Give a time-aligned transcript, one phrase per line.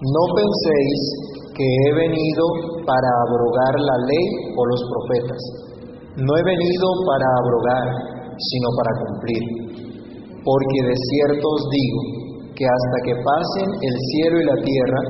[0.00, 1.00] no penséis
[1.52, 2.44] que he venido
[2.88, 4.26] para abrogar la ley
[4.56, 5.42] o los profetas.
[6.16, 7.86] No he venido para abrogar,
[8.36, 9.44] sino para cumplir.
[10.40, 12.00] Porque de cierto os digo
[12.56, 15.00] que hasta que pasen el cielo y la tierra,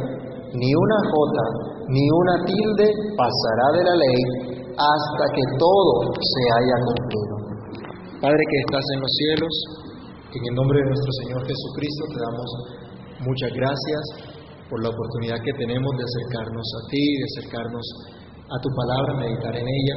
[0.55, 2.87] ni una jota ni una tilde
[3.19, 4.21] pasará de la ley
[4.79, 7.35] hasta que todo se haya cumplido.
[8.23, 9.55] Padre que estás en los cielos,
[10.31, 12.51] en el nombre de nuestro Señor Jesucristo te damos
[13.27, 14.30] muchas gracias
[14.71, 17.87] por la oportunidad que tenemos de acercarnos a ti, de acercarnos
[18.39, 19.97] a tu palabra, meditar en ella.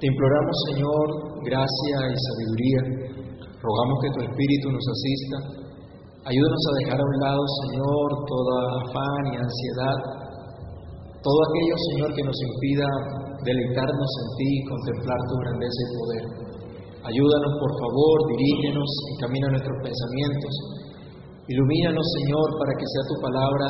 [0.00, 1.06] Te imploramos, Señor,
[1.44, 2.80] gracia y sabiduría.
[3.60, 5.36] Rogamos que tu Espíritu nos asista.
[6.24, 9.98] Ayúdanos a dejar a un lado, Señor, toda afán y ansiedad,
[11.22, 12.88] todo aquello, Señor, que nos impida
[13.44, 16.24] deleitarnos en ti y contemplar tu grandeza y poder.
[17.02, 20.54] Ayúdanos, por favor, dirígenos, encamina nuestros pensamientos.
[21.48, 23.66] Ilumínanos, Señor, para que sea tu palabra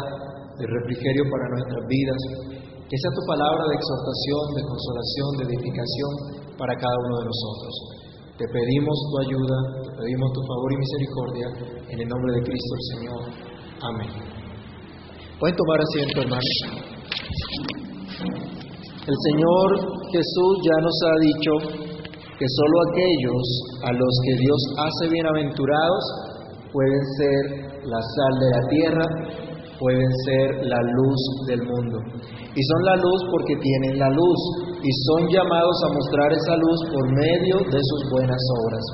[0.60, 2.20] de refrigerio para nuestras vidas,
[2.84, 6.12] que sea tu palabra de exhortación, de consolación, de edificación
[6.60, 7.72] para cada uno de nosotros.
[8.36, 9.56] Te pedimos tu ayuda,
[9.88, 11.46] te pedimos tu favor y misericordia,
[11.88, 13.20] en el nombre de Cristo el Señor.
[13.88, 14.10] Amén.
[15.40, 16.52] Pueden tomar asiento, hermanos.
[19.02, 19.68] El Señor
[20.12, 21.52] Jesús ya nos ha dicho
[22.36, 23.44] que solo aquellos
[23.88, 26.31] a los que Dios hace bienaventurados
[26.72, 27.42] pueden ser
[27.84, 29.06] la sal de la tierra,
[29.78, 31.98] pueden ser la luz del mundo.
[32.54, 34.40] Y son la luz porque tienen la luz
[34.82, 38.84] y son llamados a mostrar esa luz por medio de sus buenas obras.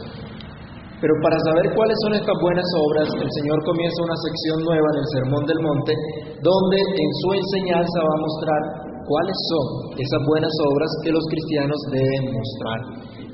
[1.00, 4.98] Pero para saber cuáles son estas buenas obras, el Señor comienza una sección nueva en
[4.98, 5.94] el Sermón del Monte,
[6.42, 8.60] donde en su enseñanza va a mostrar
[9.06, 12.80] cuáles son esas buenas obras que los cristianos deben mostrar,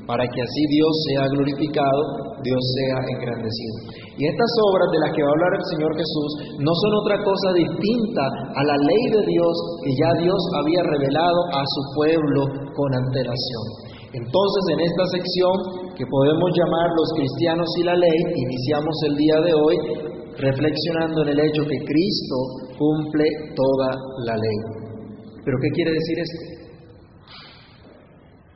[0.07, 2.03] para que así Dios sea glorificado,
[2.45, 3.77] Dios sea engrandecido.
[4.21, 6.31] Y estas obras de las que va a hablar el Señor Jesús
[6.61, 11.41] no son otra cosa distinta a la ley de Dios que ya Dios había revelado
[11.57, 12.41] a su pueblo
[12.77, 13.65] con antelación.
[14.15, 15.57] Entonces, en esta sección
[15.99, 19.77] que podemos llamar los cristianos y la ley, iniciamos el día de hoy
[20.39, 22.37] reflexionando en el hecho que Cristo
[22.79, 23.91] cumple toda
[24.27, 24.59] la ley.
[25.45, 26.54] ¿Pero qué quiere decir esto?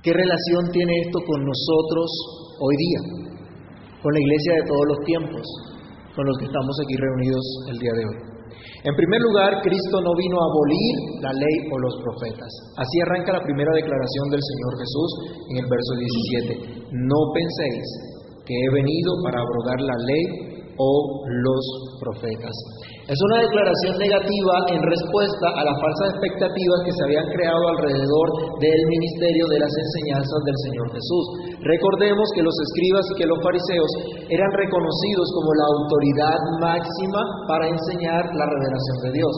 [0.03, 2.07] ¿Qué relación tiene esto con nosotros
[2.63, 3.01] hoy día?
[3.99, 5.43] Con la iglesia de todos los tiempos,
[6.15, 8.19] con los que estamos aquí reunidos el día de hoy.
[8.87, 12.47] En primer lugar, Cristo no vino a abolir la ley o los profetas.
[12.79, 15.11] Así arranca la primera declaración del Señor Jesús
[15.51, 15.93] en el verso
[16.55, 16.95] 17.
[16.95, 17.87] No penséis
[18.47, 20.25] que he venido para abrogar la ley
[20.79, 20.91] o
[21.27, 21.65] los
[21.99, 22.55] profetas.
[23.09, 28.29] Es una declaración negativa en respuesta a las falsas expectativas que se habían creado alrededor
[28.61, 31.25] del ministerio de las enseñanzas del Señor Jesús.
[31.57, 33.93] Recordemos que los escribas y que los fariseos
[34.29, 39.35] eran reconocidos como la autoridad máxima para enseñar la revelación de Dios.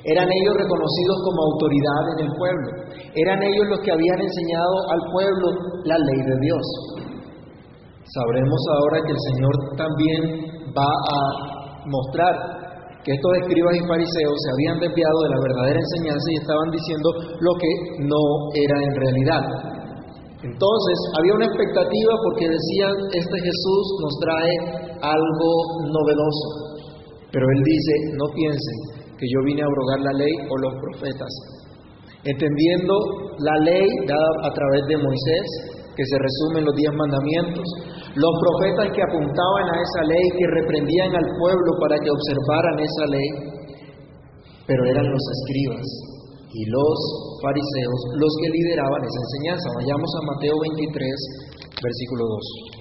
[0.00, 2.68] Eran ellos reconocidos como autoridad en el pueblo.
[3.12, 5.46] Eran ellos los que habían enseñado al pueblo
[5.84, 6.64] la ley de Dios.
[8.08, 10.20] Sabremos ahora que el Señor también
[10.72, 12.59] va a mostrar
[13.04, 17.08] que estos escribas y fariseos se habían desviado de la verdadera enseñanza y estaban diciendo
[17.40, 17.72] lo que
[18.04, 18.22] no
[18.52, 19.42] era en realidad.
[20.40, 24.54] Entonces había una expectativa porque decían, este Jesús nos trae
[25.00, 25.50] algo
[25.84, 26.46] novedoso.
[27.32, 28.78] Pero él dice, no piensen
[29.16, 31.32] que yo vine a abrogar la ley o los profetas.
[32.24, 32.94] Entendiendo
[33.38, 35.46] la ley dada a través de Moisés,
[35.96, 37.64] que se resume en los diez mandamientos,
[38.14, 43.06] los profetas que apuntaban a esa ley, que reprendían al pueblo para que observaran esa
[43.06, 43.28] ley,
[44.66, 45.86] pero eran los escribas
[46.52, 46.98] y los
[47.42, 49.70] fariseos los que lideraban esa enseñanza.
[49.76, 50.90] Vayamos a Mateo 23,
[51.82, 52.80] versículo 2.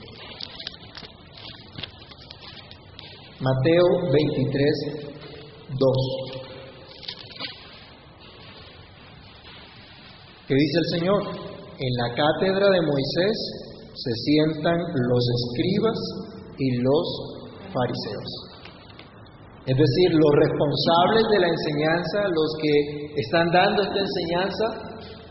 [3.42, 5.10] Mateo 23,
[5.78, 6.40] 2.
[10.48, 11.22] ¿Qué dice el Señor?
[11.78, 13.69] En la cátedra de Moisés
[14.00, 16.00] se sientan los escribas
[16.58, 17.06] y los
[17.74, 18.32] fariseos.
[19.68, 22.74] Es decir, los responsables de la enseñanza, los que
[23.22, 24.66] están dando esta enseñanza,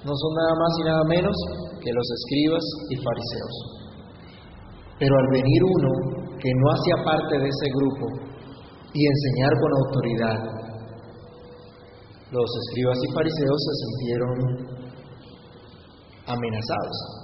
[0.04, 1.37] no son nada más y nada menos
[1.82, 3.54] que los escribas y fariseos.
[4.98, 5.90] Pero al venir uno
[6.38, 8.06] que no hacía parte de ese grupo
[8.92, 10.38] y enseñar con autoridad,
[12.31, 14.37] los escribas y fariseos se sintieron
[16.26, 17.17] amenazados.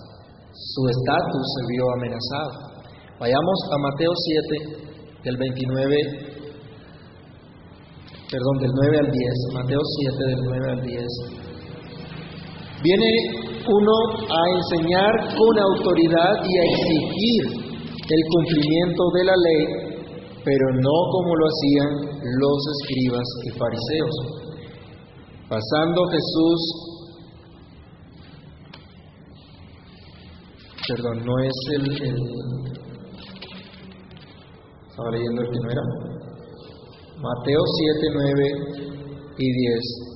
[0.55, 2.79] Su estatus se vio amenazado.
[3.19, 4.87] Vayamos a Mateo 7,
[5.25, 5.97] del 29,
[8.31, 9.35] perdón, del 9 al 10.
[9.55, 11.03] Mateo 7, del 9 al 10.
[12.87, 13.11] Viene
[13.67, 13.97] uno
[14.31, 17.43] a enseñar con autoridad y a exigir
[17.99, 19.65] el cumplimiento de la ley,
[20.45, 21.91] pero no como lo hacían
[22.39, 24.15] los escribas y fariseos.
[25.49, 26.94] Pasando Jesús,
[30.89, 32.17] perdón, no es el, el
[34.89, 35.83] estaba leyendo el que no era,
[37.19, 37.61] Mateo
[38.01, 38.43] 7, 9
[39.39, 40.15] y 10.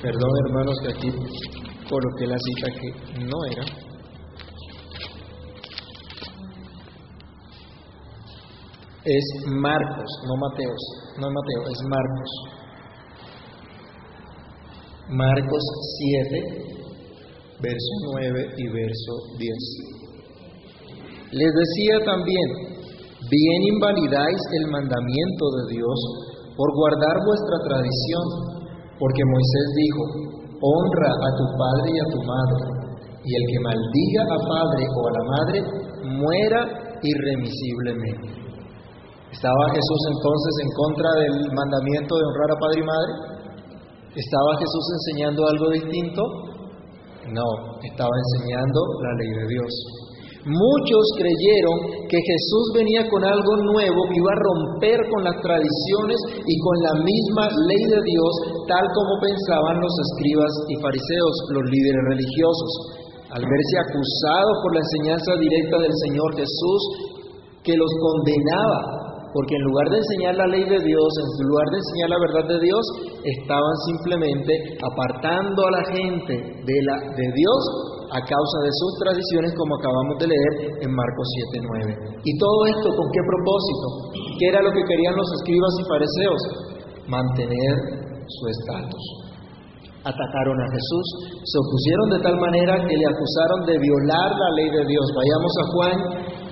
[0.00, 1.10] Perdón hermanos que aquí
[1.90, 2.88] coloqué la cita que
[3.24, 3.64] no era.
[9.04, 10.82] Es Marcos, no Mateos,
[11.18, 12.30] no Mateo, es Marcos.
[15.10, 15.64] Marcos
[16.30, 16.36] 7,
[17.60, 19.48] verso 9 y verso 10.
[21.32, 22.48] Les decía también,
[23.24, 25.98] bien invalidáis el mandamiento de Dios
[26.56, 28.58] por guardar vuestra tradición
[28.98, 30.02] porque Moisés dijo,
[30.60, 32.62] honra a tu padre y a tu madre,
[33.22, 35.58] y el que maldiga a padre o a la madre,
[36.18, 36.60] muera
[37.00, 38.28] irremisiblemente.
[39.30, 43.37] ¿Estaba Jesús entonces en contra del mandamiento de honrar a padre y madre?
[44.14, 46.22] ¿Estaba Jesús enseñando algo distinto?
[47.28, 47.48] No,
[47.84, 49.72] estaba enseñando la ley de Dios.
[50.48, 56.54] Muchos creyeron que Jesús venía con algo nuevo iba a romper con las tradiciones y
[56.56, 58.32] con la misma ley de Dios,
[58.64, 62.72] tal como pensaban los escribas y fariseos, los líderes religiosos.
[63.28, 66.80] Al verse acusados por la enseñanza directa del Señor Jesús,
[67.60, 69.07] que los condenaba,
[69.38, 72.44] porque en lugar de enseñar la ley de Dios, en lugar de enseñar la verdad
[72.50, 72.82] de Dios,
[73.22, 74.50] estaban simplemente
[74.82, 77.60] apartando a la gente de, Dios
[78.10, 82.18] a causa de sus tradiciones, como acabamos de leer en Marcos 7:9.
[82.18, 83.86] ¿Y todo esto con qué propósito?
[84.42, 86.42] ¿Qué era lo que querían los escribas y fariseos?
[87.06, 87.74] Mantener
[88.26, 89.04] su estatus.
[90.02, 91.06] Atacaron a Jesús,
[91.46, 95.06] se opusieron de tal manera que le acusaron de violar la ley de Dios.
[95.14, 95.98] Vayamos a Juan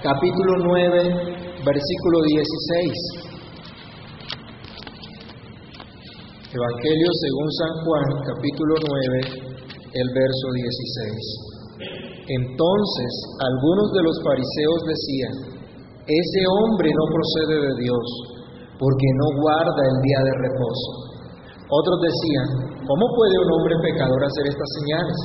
[0.07, 3.27] capítulo 9, versículo 16.
[6.55, 9.51] Evangelio según San Juan, capítulo 9,
[9.83, 11.67] el verso 16.
[12.39, 13.11] Entonces
[13.43, 15.35] algunos de los fariseos decían,
[16.07, 18.07] ese hombre no procede de Dios,
[18.79, 21.19] porque no guarda el día de reposo.
[21.67, 25.19] Otros decían, ¿cómo puede un hombre pecador hacer estas señales?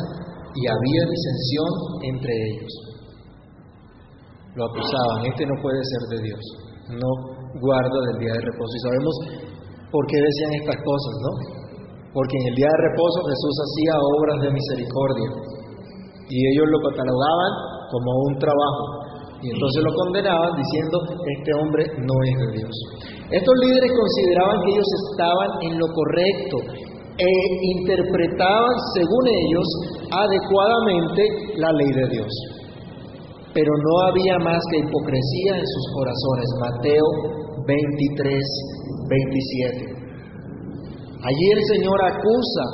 [0.57, 1.69] Y había disensión
[2.01, 2.91] entre ellos.
[4.55, 6.43] Lo acusaban, este no puede ser de Dios,
[6.91, 7.09] no
[7.59, 8.71] guarda del día de reposo.
[8.75, 9.15] Y sabemos
[9.91, 11.61] por qué decían estas cosas, ¿no?
[12.13, 15.29] porque en el día de reposo Jesús hacía obras de misericordia
[16.27, 17.51] y ellos lo catalogaban
[17.91, 18.85] como un trabajo
[19.41, 22.75] y entonces lo condenaban diciendo, este hombre no es de Dios.
[23.31, 26.57] Estos líderes consideraban que ellos estaban en lo correcto
[27.17, 27.31] e
[27.79, 29.67] interpretaban, según ellos,
[30.13, 31.23] adecuadamente
[31.57, 32.31] la ley de Dios.
[33.53, 36.47] Pero no había más que hipocresía en sus corazones.
[36.59, 37.05] Mateo
[37.67, 38.43] 23,
[39.09, 40.01] 27.
[41.23, 42.65] Allí el Señor acusa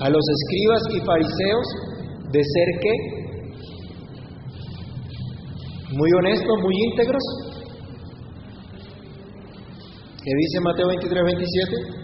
[0.00, 1.66] a los escribas y fariseos
[2.30, 2.94] de ser qué?
[5.96, 7.22] Muy honestos, muy íntegros.
[10.22, 12.03] ¿Qué dice Mateo 23, 27?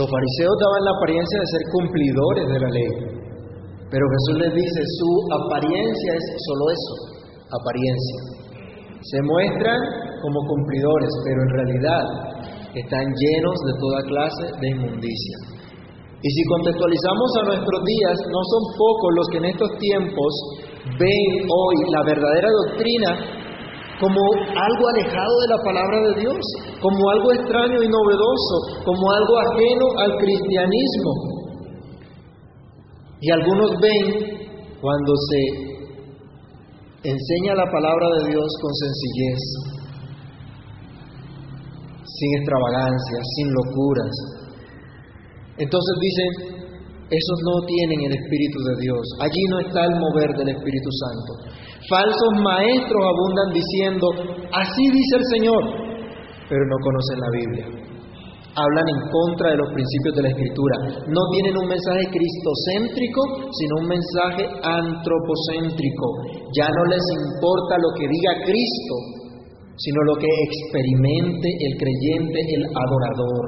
[0.00, 2.92] Los fariseos daban la apariencia de ser cumplidores de la ley,
[3.92, 6.94] pero Jesús les dice, su apariencia es solo eso,
[7.52, 8.18] apariencia.
[8.96, 9.76] Se muestran
[10.24, 12.04] como cumplidores, pero en realidad
[12.80, 15.36] están llenos de toda clase de inmundicia.
[16.16, 20.32] Y si contextualizamos a nuestros días, no son pocos los que en estos tiempos
[20.96, 23.39] ven hoy la verdadera doctrina
[24.00, 24.20] como
[24.56, 26.40] algo alejado de la palabra de Dios,
[26.80, 31.12] como algo extraño y novedoso, como algo ajeno al cristianismo.
[33.20, 34.40] Y algunos ven
[34.80, 35.40] cuando se
[37.04, 39.40] enseña la palabra de Dios con sencillez,
[42.04, 44.14] sin extravagancia, sin locuras.
[45.58, 46.59] Entonces dicen,
[47.10, 51.30] esos no tienen el Espíritu de Dios, allí no está el mover del Espíritu Santo.
[51.90, 54.06] Falsos maestros abundan diciendo,
[54.54, 55.62] así dice el Señor,
[56.46, 57.66] pero no conocen la Biblia.
[58.50, 60.76] Hablan en contra de los principios de la Escritura.
[61.06, 63.22] No tienen un mensaje cristocéntrico,
[63.58, 66.06] sino un mensaje antropocéntrico.
[66.58, 68.94] Ya no les importa lo que diga Cristo,
[69.78, 73.46] sino lo que experimente el creyente, el adorador.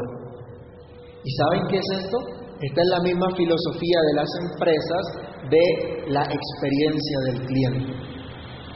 [1.24, 2.41] ¿Y saben qué es esto?
[2.62, 5.04] Esta es la misma filosofía de las empresas
[5.50, 5.66] de
[6.14, 7.92] la experiencia del cliente.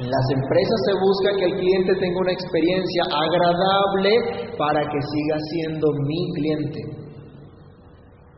[0.03, 4.11] En las empresas se busca que el cliente tenga una experiencia agradable
[4.59, 6.81] para que siga siendo mi cliente,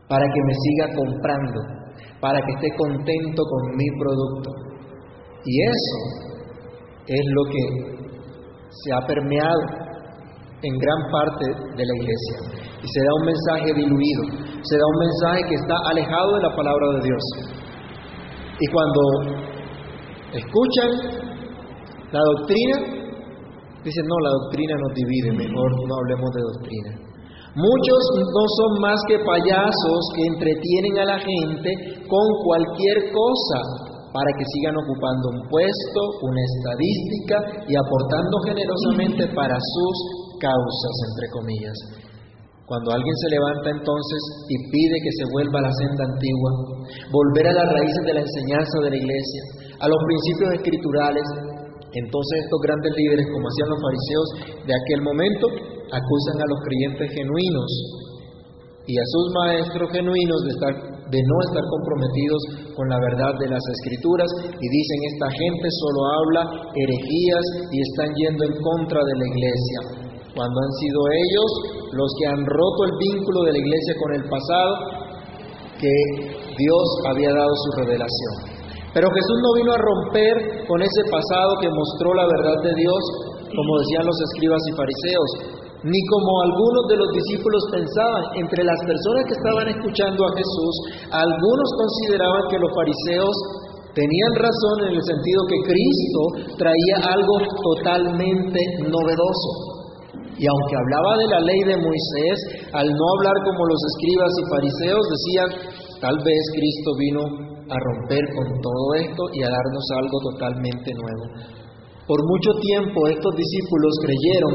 [0.07, 1.59] para que me siga comprando,
[2.21, 4.49] para que esté contento con mi producto.
[5.45, 5.97] Y eso
[7.07, 7.63] es lo que
[8.69, 9.61] se ha permeado
[10.61, 12.37] en gran parte de la iglesia.
[12.83, 16.55] Y se da un mensaje diluido, se da un mensaje que está alejado de la
[16.55, 17.23] palabra de Dios.
[18.59, 19.01] Y cuando
[20.33, 20.89] escuchan
[22.11, 22.75] la doctrina,
[23.83, 27.09] dicen, no, la doctrina nos divide, mejor no hablemos de doctrina.
[27.55, 31.69] Muchos no son más que payasos que entretienen a la gente
[32.07, 39.55] con cualquier cosa para que sigan ocupando un puesto, una estadística y aportando generosamente para
[39.55, 39.95] sus
[40.41, 41.77] causas, entre comillas.
[42.69, 46.51] Cuando alguien se levanta entonces y pide que se vuelva a la senda antigua,
[47.09, 49.41] volver a las raíces de la enseñanza de la iglesia,
[49.81, 51.25] a los principios escriturales,
[51.97, 54.27] entonces estos grandes líderes, como hacían los fariseos
[54.69, 55.45] de aquel momento,
[55.89, 57.71] acusan a los creyentes genuinos
[58.85, 60.73] y a sus maestros genuinos de, estar,
[61.09, 62.41] de no estar comprometidos
[62.77, 66.41] con la verdad de las escrituras y dicen esta gente solo habla
[66.77, 69.79] herejías y están yendo en contra de la iglesia,
[70.35, 71.49] cuando han sido ellos
[71.93, 74.73] los que han roto el vínculo de la iglesia con el pasado
[75.79, 75.95] que
[76.57, 78.59] Dios había dado su revelación.
[78.93, 83.01] Pero Jesús no vino a romper con ese pasado que mostró la verdad de Dios,
[83.53, 85.29] como decían los escribas y fariseos,
[85.83, 88.23] ni como algunos de los discípulos pensaban.
[88.35, 90.73] Entre las personas que estaban escuchando a Jesús,
[91.15, 93.35] algunos consideraban que los fariseos
[93.93, 96.21] tenían razón en el sentido que Cristo
[96.57, 99.78] traía algo totalmente novedoso.
[100.39, 102.37] Y aunque hablaba de la ley de Moisés,
[102.71, 105.49] al no hablar como los escribas y fariseos, decían,
[105.99, 107.21] tal vez Cristo vino
[107.67, 111.25] a romper con todo esto y a darnos algo totalmente nuevo.
[112.07, 114.53] Por mucho tiempo estos discípulos creyeron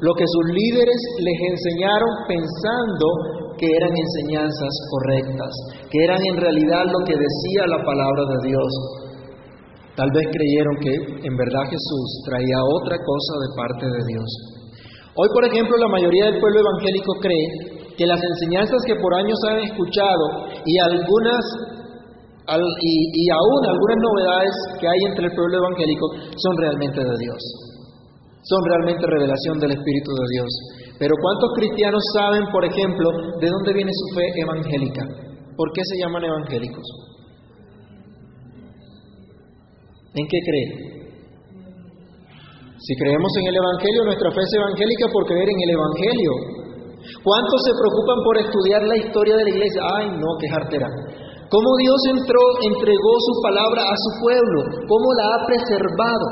[0.00, 3.06] lo que sus líderes les enseñaron pensando
[3.58, 5.52] que eran enseñanzas correctas,
[5.90, 8.70] que eran en realidad lo que decía la palabra de Dios.
[9.96, 10.94] Tal vez creyeron que
[11.26, 14.30] en verdad Jesús traía otra cosa de parte de Dios.
[15.16, 17.46] Hoy, por ejemplo, la mayoría del pueblo evangélico cree
[17.96, 21.44] que las enseñanzas que por años han escuchado y algunas
[22.44, 26.06] y, aún algunas novedades que hay entre el pueblo evangélico
[26.36, 27.40] son realmente de Dios.
[28.42, 30.50] Son realmente revelación del Espíritu de Dios.
[30.98, 33.08] Pero ¿cuántos cristianos saben, por ejemplo,
[33.40, 35.02] de dónde viene su fe evangélica?
[35.56, 36.84] ¿Por qué se llaman evangélicos?
[40.14, 40.93] ¿En qué creen?
[42.84, 46.32] Si creemos en el Evangelio, nuestra fe es evangélica por creer en el Evangelio.
[47.24, 49.80] ¿Cuántos se preocupan por estudiar la historia de la iglesia?
[49.88, 50.88] Ay, no, qué jartera.
[51.48, 54.58] ¿Cómo Dios entró, entregó su palabra a su pueblo?
[54.84, 56.26] ¿Cómo la ha preservado?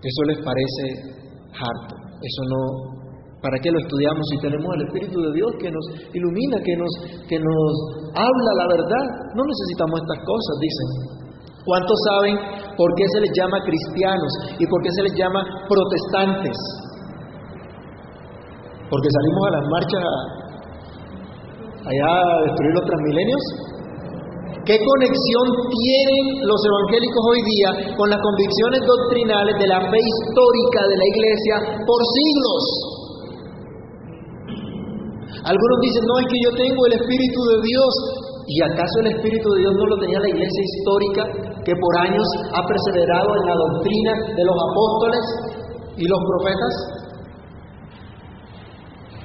[0.00, 0.84] Eso les parece
[1.52, 1.94] harto.
[2.16, 2.60] Eso no.
[3.44, 5.84] ¿Para qué lo estudiamos si tenemos el Espíritu de Dios que nos
[6.16, 6.92] ilumina, que nos,
[7.28, 7.72] que nos
[8.16, 9.04] habla la verdad?
[9.36, 11.15] No necesitamos estas cosas, dicen.
[11.66, 12.38] ¿Cuántos saben
[12.78, 16.54] por qué se les llama cristianos y por qué se les llama protestantes?
[18.86, 20.02] Porque salimos a las marchas
[21.90, 23.42] allá a destruir los transmilenios.
[24.62, 30.80] ¿Qué conexión tienen los evangélicos hoy día con las convicciones doctrinales de la fe histórica
[30.86, 32.62] de la iglesia por siglos?
[35.50, 38.25] Algunos dicen, no, es que yo tengo el Espíritu de Dios.
[38.46, 41.22] ¿Y acaso el Espíritu de Dios no lo tenía la iglesia histórica
[41.66, 45.24] que por años ha perseverado en la doctrina de los apóstoles
[45.98, 46.74] y los profetas?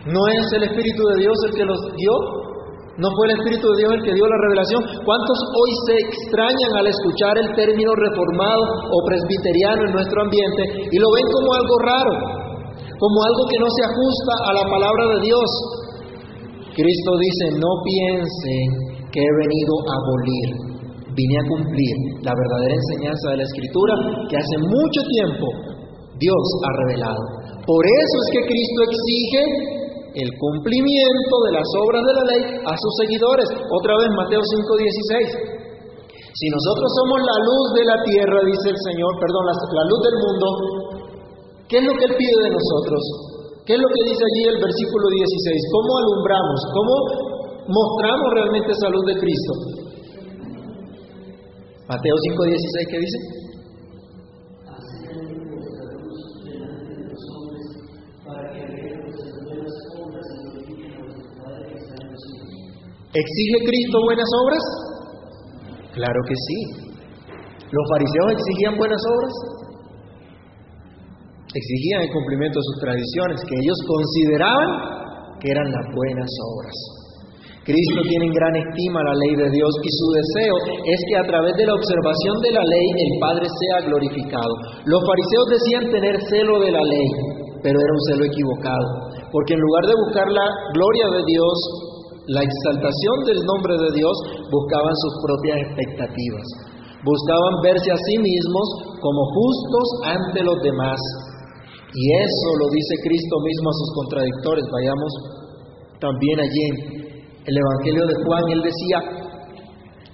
[0.09, 2.13] ¿No es el Espíritu de Dios el que los dio?
[2.97, 4.81] ¿No fue el Espíritu de Dios el que dio la revelación?
[5.05, 10.97] ¿Cuántos hoy se extrañan al escuchar el término reformado o presbiteriano en nuestro ambiente y
[10.97, 12.13] lo ven como algo raro,
[12.97, 15.49] como algo que no se ajusta a la palabra de Dios?
[16.73, 20.47] Cristo dice, no piensen que he venido a abolir,
[21.11, 23.93] vine a cumplir la verdadera enseñanza de la Escritura
[24.31, 25.47] que hace mucho tiempo
[26.15, 27.21] Dios ha revelado.
[27.67, 29.43] Por eso es que Cristo exige
[30.15, 33.47] el cumplimiento de las obras de la ley a sus seguidores.
[33.51, 35.61] Otra vez Mateo 5:16.
[36.31, 39.99] Si nosotros somos la luz de la tierra, dice el Señor, perdón, la, la, luz
[39.99, 40.47] del mundo,
[41.67, 43.01] ¿qué es lo que Él pide de nosotros?
[43.67, 45.75] ¿Qué es lo que dice allí el versículo 16?
[45.75, 46.59] ¿Cómo alumbramos?
[46.71, 46.93] ¿Cómo
[47.71, 49.53] mostramos realmente esa luz de Cristo.
[51.87, 53.41] Mateo 5:16, ¿qué dice?
[63.13, 64.63] ¿Exige Cristo buenas obras?
[65.93, 66.57] Claro que sí.
[67.71, 69.33] ¿Los fariseos exigían buenas obras?
[71.53, 77.00] Exigían el cumplimiento de sus tradiciones, que ellos consideraban que eran las buenas obras.
[77.61, 81.25] Cristo tiene en gran estima la ley de Dios y su deseo es que a
[81.29, 84.53] través de la observación de la ley el Padre sea glorificado.
[84.89, 87.07] Los fariseos decían tener celo de la ley,
[87.61, 91.55] pero era un celo equivocado, porque en lugar de buscar la gloria de Dios,
[92.33, 94.15] la exaltación del nombre de Dios,
[94.49, 96.45] buscaban sus propias expectativas.
[97.05, 98.65] Buscaban verse a sí mismos
[98.97, 99.87] como justos
[100.17, 100.97] ante los demás.
[101.93, 104.65] Y eso lo dice Cristo mismo a sus contradictores.
[104.69, 105.11] Vayamos
[105.99, 107.00] también allí
[107.45, 108.43] el Evangelio de Juan.
[108.51, 109.00] Él decía,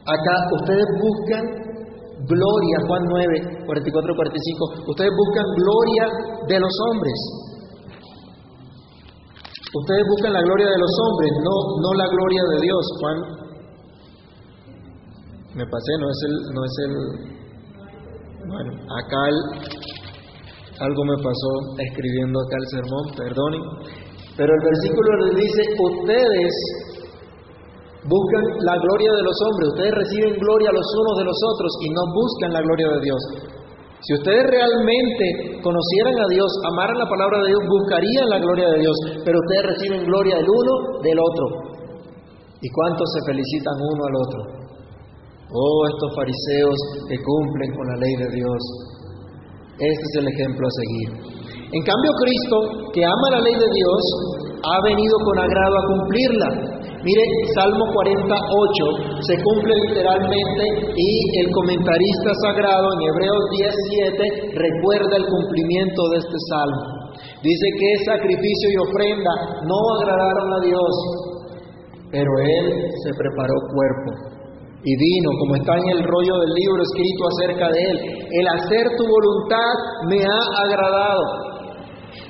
[0.05, 1.43] acá ustedes buscan
[2.25, 6.05] gloria, Juan 9, 44, 45, ustedes buscan gloria
[6.47, 7.19] de los hombres.
[9.67, 12.83] Ustedes buscan la gloria de los hombres, no, no la gloria de Dios.
[12.99, 13.17] Juan,
[15.55, 16.93] me pasé, no es el, no es el,
[18.47, 19.21] bueno, acá
[20.79, 23.61] algo me pasó escribiendo acá el sermón, perdonen,
[24.37, 26.53] pero el versículo le dice, ustedes
[28.07, 31.87] buscan la gloria de los hombres, ustedes reciben gloria los unos de los otros y
[31.91, 33.21] no buscan la gloria de Dios.
[33.99, 38.79] Si ustedes realmente conocieran a Dios, amaran la palabra de Dios, buscarían la gloria de
[38.79, 38.95] Dios,
[39.25, 41.45] pero ustedes reciben gloria del uno del otro.
[42.61, 44.39] ¿Y cuántos se felicitan uno al otro?
[45.49, 46.77] Oh, estos fariseos
[47.09, 48.61] que cumplen con la ley de Dios.
[49.77, 51.09] Este es el ejemplo a seguir.
[51.71, 54.01] En cambio, Cristo, que ama la ley de Dios,
[54.63, 56.76] ha venido con agrado a cumplirla.
[57.03, 57.23] Mire,
[57.53, 60.63] Salmo 48 se cumple literalmente
[60.97, 61.11] y
[61.45, 66.81] el comentarista sagrado en Hebreos 17 recuerda el cumplimiento de este salmo.
[67.43, 69.33] Dice que sacrificio y ofrenda
[69.69, 70.93] no agradaron a Dios,
[72.09, 72.65] pero Él
[73.05, 74.37] se preparó cuerpo
[74.81, 77.97] y vino, como está en el rollo del libro escrito acerca de Él.
[78.41, 79.73] El hacer tu voluntad
[80.09, 81.23] me ha agradado.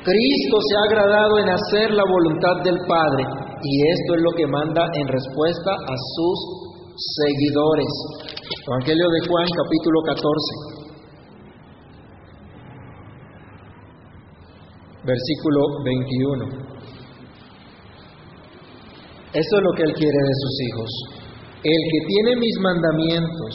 [0.04, 4.46] Cristo se ha agradado en hacer la voluntad del Padre y esto es lo que
[4.48, 6.38] manda en respuesta a sus
[7.16, 7.92] seguidores.
[8.68, 10.78] Evangelio de Juan capítulo 14.
[15.06, 16.46] Versículo 21.
[19.34, 20.90] Esto es lo que Él quiere de sus hijos.
[21.64, 23.54] El que tiene mis mandamientos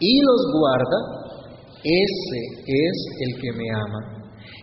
[0.00, 0.98] y los guarda,
[1.84, 4.00] ese es el que me ama.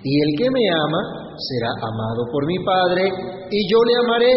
[0.04, 3.04] Y el que me ama será amado por mi Padre,
[3.50, 4.36] y yo le amaré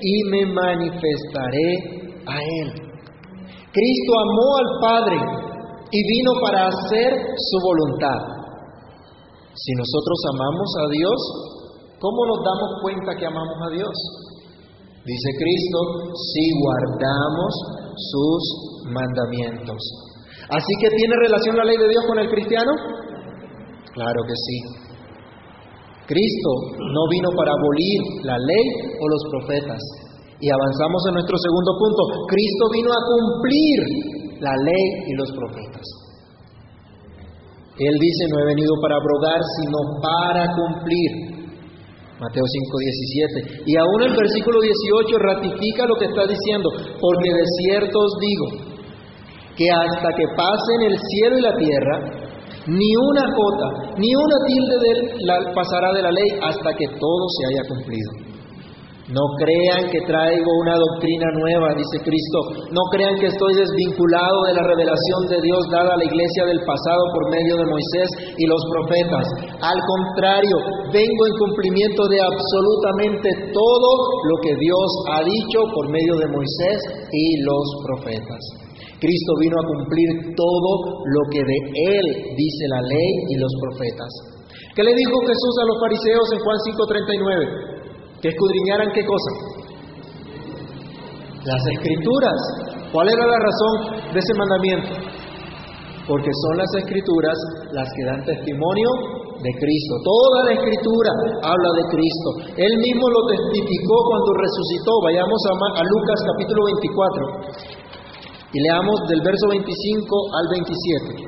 [0.00, 1.70] y me manifestaré
[2.26, 2.68] a él.
[3.72, 5.18] Cristo amó al Padre
[5.90, 8.40] y vino para hacer su voluntad.
[9.54, 11.18] Si nosotros amamos a Dios,
[11.98, 13.94] ¿cómo nos damos cuenta que amamos a Dios?
[15.04, 15.78] Dice Cristo,
[16.32, 17.52] si guardamos
[17.96, 18.42] sus
[18.92, 19.80] mandamientos.
[20.50, 22.72] Así que tiene relación la ley de Dios con el cristiano?
[23.92, 24.89] Claro que sí.
[26.10, 28.66] Cristo no vino para abolir la ley
[28.98, 29.78] o los profetas.
[30.42, 32.02] Y avanzamos en nuestro segundo punto.
[32.26, 33.78] Cristo vino a cumplir
[34.42, 35.86] la ley y los profetas.
[37.78, 41.30] Él dice, no he venido para abrogar, sino para cumplir.
[42.18, 43.62] Mateo 5:17.
[43.64, 46.68] Y aún el versículo 18 ratifica lo que está diciendo,
[47.00, 48.46] porque de cierto os digo,
[49.56, 52.19] que hasta que pasen el cielo y la tierra,
[52.70, 54.92] ni una jota, ni una tilde de
[55.26, 58.30] la, pasará de la ley hasta que todo se haya cumplido.
[59.10, 62.70] No crean que traigo una doctrina nueva, dice Cristo.
[62.70, 66.62] No crean que estoy desvinculado de la revelación de Dios dada a la iglesia del
[66.62, 69.26] pasado por medio de Moisés y los profetas.
[69.66, 70.56] Al contrario,
[70.94, 73.90] vengo en cumplimiento de absolutamente todo
[74.30, 76.78] lo que Dios ha dicho por medio de Moisés
[77.10, 78.69] y los profetas.
[79.00, 80.70] Cristo vino a cumplir todo
[81.08, 81.58] lo que de
[81.96, 84.12] Él dice la ley y los profetas.
[84.76, 88.20] ¿Qué le dijo Jesús a los fariseos en Juan 5:39?
[88.20, 89.30] Que escudriñaran qué cosa?
[91.48, 92.40] Las escrituras.
[92.92, 94.92] ¿Cuál era la razón de ese mandamiento?
[96.06, 97.38] Porque son las escrituras
[97.72, 98.88] las que dan testimonio
[99.40, 99.94] de Cristo.
[100.04, 101.10] Toda la escritura
[101.40, 102.28] habla de Cristo.
[102.60, 104.92] Él mismo lo testificó cuando resucitó.
[105.08, 107.79] Vayamos a, a Lucas capítulo 24.
[108.50, 111.22] Y leamos del verso 25 al 27.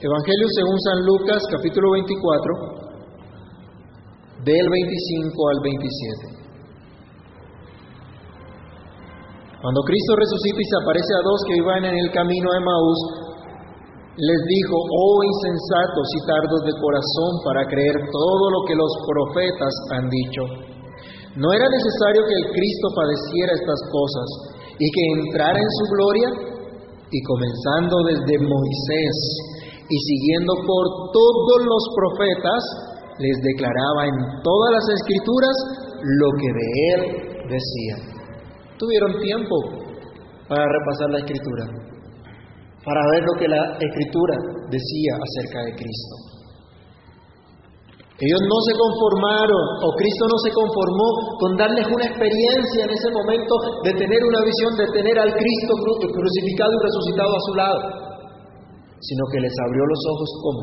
[0.00, 6.40] Evangelio según San Lucas, capítulo 24, del 25 al 27.
[9.60, 13.28] Cuando Cristo resucita y se aparece a dos que iban en el camino de Maús,
[14.16, 19.74] les dijo, oh insensatos y tardos de corazón para creer todo lo que los profetas
[20.00, 20.48] han dicho.
[21.36, 26.28] no era necesario que el Cristo padeciera estas cosas y que entrara en su gloria,
[27.10, 29.16] y comenzando desde Moisés
[29.88, 32.62] y siguiendo por todos los profetas,
[33.18, 35.56] les declaraba en todas las escrituras
[36.02, 37.00] lo que de él
[37.48, 37.96] decía.
[38.76, 39.56] Tuvieron tiempo
[40.48, 41.64] para repasar la escritura,
[42.84, 44.36] para ver lo que la escritura
[44.70, 46.27] decía acerca de Cristo.
[48.18, 53.08] Ellos no se conformaron, o Cristo no se conformó con darles una experiencia en ese
[53.14, 53.54] momento
[53.86, 57.78] de tener una visión, de tener al Cristo crucificado y resucitado a su lado,
[58.98, 60.62] sino que les abrió los ojos ¿cómo?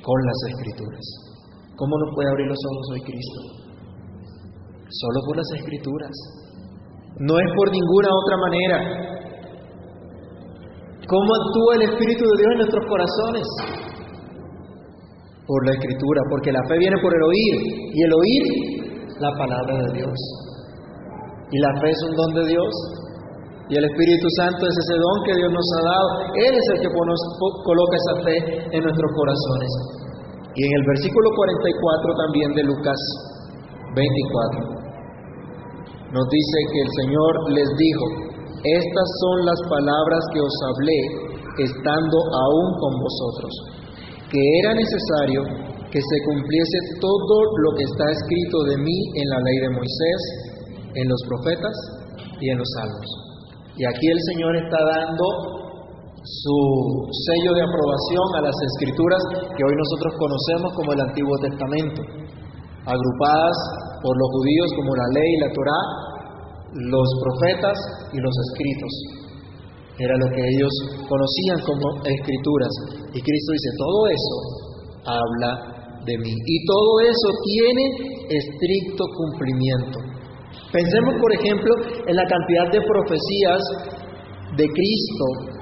[0.00, 1.04] Con las escrituras.
[1.76, 3.40] ¿Cómo nos puede abrir los ojos hoy Cristo?
[4.88, 6.14] Solo por las escrituras.
[7.20, 8.78] No es por ninguna otra manera.
[11.04, 13.95] ¿Cómo actúa el Espíritu de Dios en nuestros corazones?
[15.46, 17.54] Por la escritura, porque la fe viene por el oír
[17.94, 18.44] y el oír
[19.20, 20.18] la palabra de Dios.
[21.50, 22.72] Y la fe es un don de Dios
[23.68, 26.08] y el Espíritu Santo es ese don que Dios nos ha dado.
[26.38, 28.36] Él es el que coloca esa fe
[28.74, 29.70] en nuestros corazones.
[30.54, 33.00] Y en el versículo 44 también de Lucas
[33.94, 34.76] 24
[36.16, 38.06] nos dice que el Señor les dijo,
[38.62, 41.00] estas son las palabras que os hablé
[41.58, 43.52] estando aún con vosotros,
[44.30, 49.40] que era necesario que se cumpliese todo lo que está escrito de mí en la
[49.40, 50.20] ley de Moisés,
[50.94, 51.76] en los profetas
[52.40, 53.08] y en los salmos.
[53.76, 55.24] Y aquí el Señor está dando
[56.26, 56.58] su
[57.06, 59.22] sello de aprobación a las escrituras
[59.56, 62.02] que hoy nosotros conocemos como el Antiguo Testamento,
[62.82, 63.58] agrupadas
[64.02, 65.80] por los judíos como la ley y la Torá,
[66.90, 67.78] los profetas
[68.12, 68.92] y los escritos.
[69.98, 70.72] Era lo que ellos
[71.08, 72.72] conocían como escrituras.
[73.14, 74.36] Y Cristo dice, todo eso
[75.08, 75.50] habla
[76.04, 76.32] de mí.
[76.32, 77.84] Y todo eso tiene
[78.28, 79.98] estricto cumplimiento.
[80.72, 81.72] Pensemos, por ejemplo,
[82.06, 83.62] en la cantidad de profecías
[84.56, 85.56] de Cristo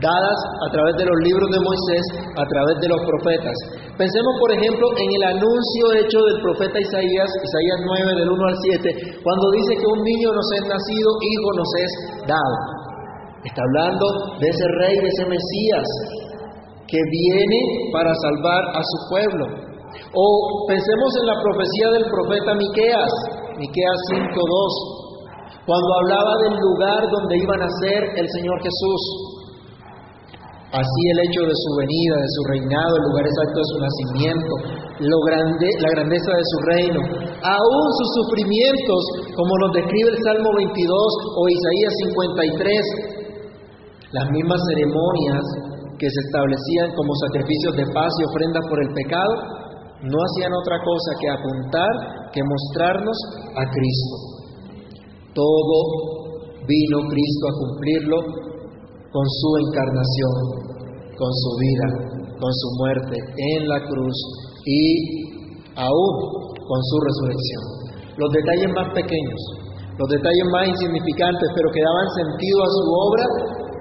[0.00, 2.04] dadas a través de los libros de Moisés,
[2.38, 3.56] a través de los profetas.
[4.00, 8.58] Pensemos, por ejemplo, en el anuncio hecho del profeta Isaías, Isaías 9, del 1 al
[8.80, 11.92] 7, cuando dice que un niño nos es nacido, hijo nos es
[12.24, 12.79] dado.
[13.44, 15.88] Está hablando de ese rey, de ese Mesías,
[16.84, 17.58] que viene
[17.92, 19.44] para salvar a su pueblo.
[20.12, 20.26] O
[20.68, 23.12] pensemos en la profecía del profeta Miqueas,
[23.56, 29.02] Miqueas 5:2, cuando hablaba del lugar donde iba a nacer el Señor Jesús.
[30.70, 34.52] Así el hecho de su venida, de su reinado, el lugar exacto de su nacimiento,
[35.02, 37.00] lo grande, la grandeza de su reino,
[37.42, 39.02] aún sus sufrimientos,
[39.34, 40.94] como nos describe el Salmo 22
[41.34, 43.19] o Isaías 53,
[44.12, 45.44] las mismas ceremonias
[45.98, 49.34] que se establecían como sacrificios de paz y ofrendas por el pecado,
[50.02, 51.92] no hacían otra cosa que apuntar,
[52.32, 53.18] que mostrarnos
[53.54, 54.16] a Cristo.
[55.36, 55.76] Todo
[56.64, 58.18] vino Cristo a cumplirlo
[59.12, 60.34] con su encarnación,
[61.14, 61.86] con su vida,
[62.40, 63.16] con su muerte
[63.54, 64.16] en la cruz
[64.64, 64.82] y
[65.76, 66.14] aún
[66.56, 67.62] con su resurrección.
[68.16, 69.40] Los detalles más pequeños,
[69.98, 73.26] los detalles más insignificantes, pero que daban sentido a su obra,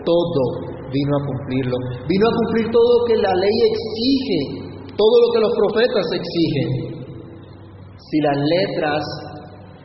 [0.10, 0.42] todo
[0.90, 1.78] vino a cumplirlo.
[2.10, 4.40] Vino a cumplir todo lo que la ley exige,
[4.98, 6.70] todo lo que los profetas exigen.
[7.94, 9.04] Si las letras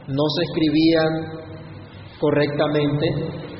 [0.08, 1.12] no se escribían
[2.20, 3.06] correctamente,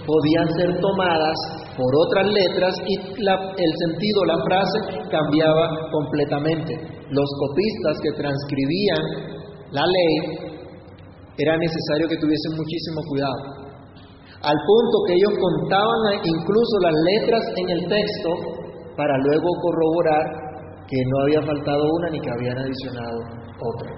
[0.07, 1.37] podían ser tomadas
[1.77, 4.79] por otras letras y el sentido, la frase
[5.11, 6.73] cambiaba completamente.
[7.11, 9.03] Los copistas que transcribían
[9.73, 10.15] la ley
[11.37, 13.64] era necesario que tuviesen muchísimo cuidado,
[14.45, 18.31] al punto que ellos contaban incluso las letras en el texto
[18.97, 20.25] para luego corroborar
[20.85, 23.19] que no había faltado una ni que habían adicionado
[23.57, 23.89] otra.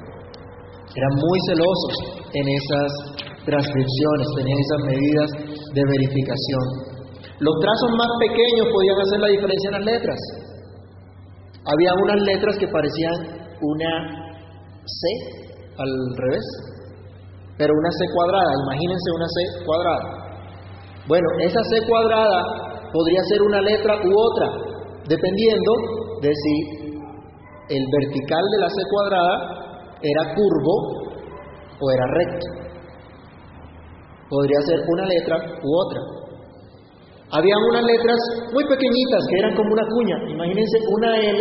[0.94, 1.94] Eran muy celosos
[2.30, 2.90] en esas
[3.42, 5.28] transcripciones, tenían esas medidas
[5.74, 6.64] de verificación.
[7.42, 10.20] Los trazos más pequeños podían hacer la diferencia en las letras.
[11.66, 13.16] Había unas letras que parecían
[13.60, 13.92] una
[14.86, 15.00] C
[15.74, 16.46] al revés,
[17.58, 20.15] pero una C cuadrada, imagínense una C cuadrada.
[21.08, 22.42] Bueno, esa C cuadrada
[22.92, 24.48] podría ser una letra u otra,
[25.08, 25.72] dependiendo
[26.20, 26.54] de si
[27.68, 29.56] el vertical de la C cuadrada
[30.02, 30.74] era curvo
[31.80, 32.46] o era recto.
[34.28, 36.00] Podría ser una letra u otra.
[37.30, 38.18] Habían unas letras
[38.52, 40.16] muy pequeñitas que eran como una cuña.
[40.30, 41.40] Imagínense una L,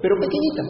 [0.00, 0.62] pero pequeñita.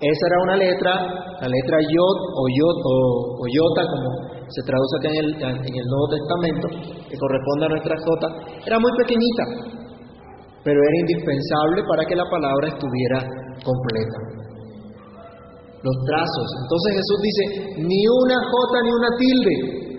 [0.00, 0.92] Esa era una letra,
[1.40, 5.30] la letra Yod o Yod o, Yota, como se traduce acá en el,
[5.64, 6.66] en el Nuevo Testamento,
[7.08, 8.20] que corresponde a nuestra J,
[8.68, 9.44] era muy pequeñita,
[10.64, 13.18] pero era indispensable para que la palabra estuviera
[13.64, 14.18] completa.
[15.82, 16.48] los trazos.
[16.62, 17.42] Entonces Jesús dice,
[17.82, 19.54] ni una J ni una tilde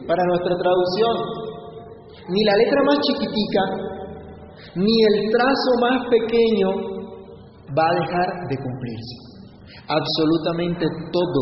[0.08, 1.16] para nuestra traducción,
[2.30, 3.64] ni la letra más chiquitica,
[4.76, 6.70] ni el trazo más pequeño
[7.76, 9.16] va a dejar de cumplirse.
[9.90, 11.42] Absolutamente todo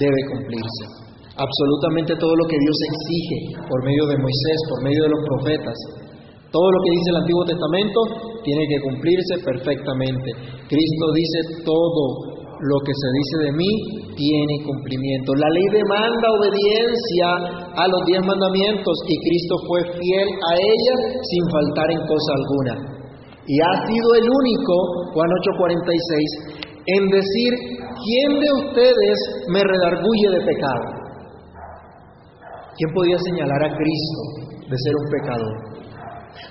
[0.00, 1.05] debe cumplirse.
[1.36, 5.76] Absolutamente todo lo que Dios exige por medio de Moisés, por medio de los profetas.
[6.48, 8.00] Todo lo que dice el Antiguo Testamento
[8.40, 10.32] tiene que cumplirse perfectamente.
[10.64, 13.70] Cristo dice todo lo que se dice de mí
[14.16, 15.36] tiene cumplimiento.
[15.36, 17.28] La ley demanda obediencia
[17.68, 22.74] a los diez mandamientos y Cristo fue fiel a ella sin faltar en cosa alguna.
[23.44, 24.74] Y ha sido el único,
[25.12, 26.64] Juan 8:46,
[26.96, 27.50] en decir,
[27.92, 29.18] ¿quién de ustedes
[29.52, 30.95] me redarguye de pecado?
[32.76, 34.20] ¿Quién podía señalar a Cristo
[34.68, 35.76] de ser un pecador?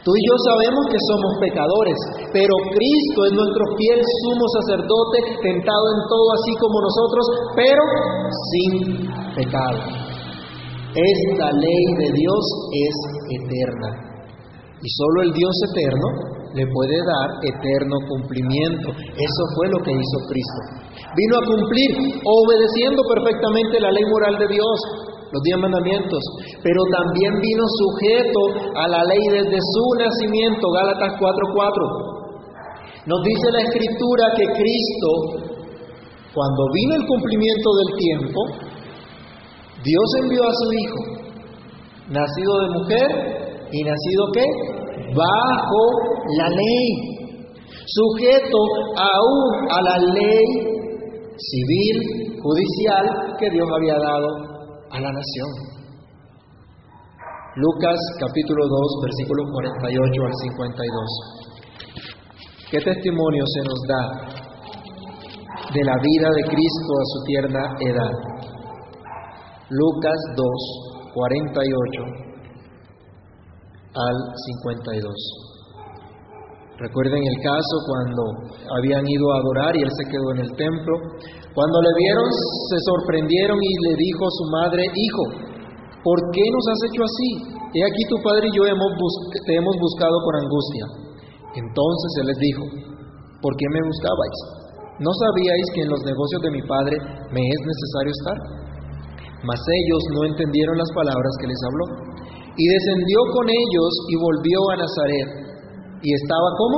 [0.01, 1.97] Tú y yo sabemos que somos pecadores,
[2.33, 7.83] pero Cristo es nuestro fiel sumo sacerdote, tentado en todo así como nosotros, pero
[8.49, 8.71] sin
[9.37, 9.79] pecado.
[10.95, 12.95] Esta ley de Dios es
[13.41, 13.89] eterna.
[14.81, 16.07] Y solo el Dios eterno
[16.53, 18.89] le puede dar eterno cumplimiento.
[18.95, 20.61] Eso fue lo que hizo Cristo.
[21.17, 21.91] Vino a cumplir,
[22.23, 24.77] obedeciendo perfectamente la ley moral de Dios,
[25.35, 26.23] los diez mandamientos,
[26.63, 33.03] pero también vino sujeto a la ley desde su nacimiento, Gálatas 4:4.
[33.05, 35.11] Nos dice la escritura que Cristo,
[36.33, 38.39] cuando vino el cumplimiento del tiempo,
[39.83, 41.01] Dios envió a su Hijo,
[42.15, 43.07] nacido de mujer
[43.71, 44.45] y nacido qué?
[45.13, 45.83] Bajo
[46.37, 46.87] la ley,
[47.85, 48.57] sujeto
[48.95, 50.45] aún a la ley
[51.37, 54.54] civil, judicial que Dios había dado
[54.95, 55.51] a la nación.
[57.55, 61.45] Lucas capítulo 2, versículos 48 al 52.
[62.71, 64.03] ¿Qué testimonio se nos da
[65.73, 68.13] de la vida de Cristo a su tierna edad?
[69.69, 70.47] Lucas 2,
[71.13, 72.01] 48
[73.95, 74.15] al
[74.47, 75.45] 52.
[76.77, 78.23] Recuerden el caso cuando
[78.79, 80.95] habían ido a adorar y él se quedó en el templo.
[81.55, 82.27] Cuando le vieron,
[82.67, 85.23] se sorprendieron y le dijo su madre, Hijo,
[86.03, 87.29] ¿por qué nos has hecho así?
[87.71, 88.91] He aquí tu padre y yo hemos
[89.31, 90.85] te hemos buscado con angustia.
[91.55, 92.63] Entonces él les dijo,
[93.39, 94.39] ¿por qué me buscabais?
[94.99, 96.95] ¿No sabíais que en los negocios de mi padre
[97.31, 98.37] me es necesario estar?
[99.47, 101.85] Mas ellos no entendieron las palabras que les habló.
[102.51, 105.29] Y descendió con ellos y volvió a Nazaret.
[106.03, 106.77] Y estaba como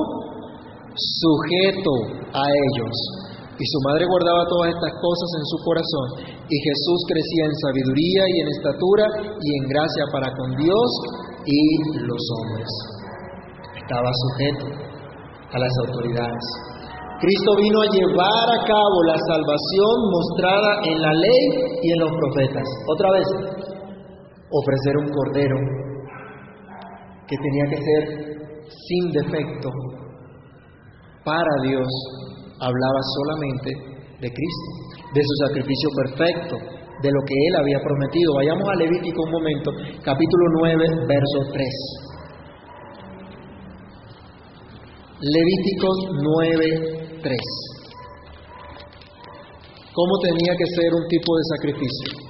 [0.94, 1.94] sujeto
[2.34, 3.27] a ellos
[3.58, 6.08] y su madre guardaba todas estas cosas en su corazón,
[6.46, 9.06] y Jesús crecía en sabiduría y en estatura
[9.42, 10.90] y en gracia para con Dios
[11.46, 11.62] y
[12.06, 12.70] los hombres.
[13.82, 14.66] Estaba sujeto
[15.54, 16.46] a las autoridades.
[17.20, 21.44] Cristo vino a llevar a cabo la salvación mostrada en la ley
[21.82, 22.68] y en los profetas.
[22.94, 23.28] Otra vez,
[24.54, 25.58] ofrecer un cordero
[27.28, 28.28] que tenía que ser
[28.70, 29.70] sin defecto
[31.26, 31.88] para Dios
[32.60, 33.70] hablaba solamente
[34.22, 34.70] de Cristo,
[35.14, 36.56] de su sacrificio perfecto,
[37.02, 38.34] de lo que Él había prometido.
[38.36, 39.72] Vayamos a Levítico un momento,
[40.04, 41.68] capítulo 9, verso 3.
[45.20, 47.38] Levíticos 9, 3.
[49.94, 52.27] ¿Cómo tenía que ser un tipo de sacrificio?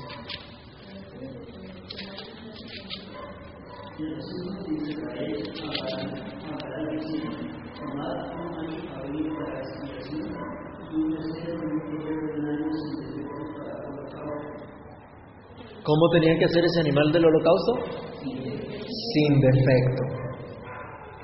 [15.88, 17.72] ¿Cómo tenía que ser ese animal del holocausto?
[18.20, 20.04] Sin defecto.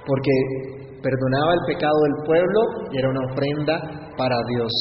[0.08, 0.32] Porque
[1.04, 2.60] perdonaba el pecado del pueblo
[2.96, 3.76] y era una ofrenda
[4.16, 4.72] para Dios.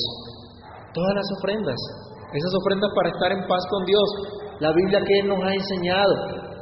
[0.94, 1.74] Todas las ofrendas,
[2.30, 4.08] esas ofrendas para estar en paz con Dios.
[4.60, 6.14] La Biblia que nos ha enseñado,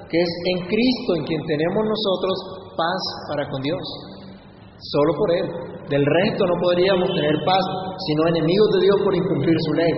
[0.09, 2.35] que es en Cristo en quien tenemos nosotros
[2.73, 3.85] paz para con Dios.
[4.81, 5.47] Solo por Él.
[5.93, 7.65] Del resto no podríamos tener paz,
[8.09, 9.93] sino enemigos de Dios por incumplir su ley.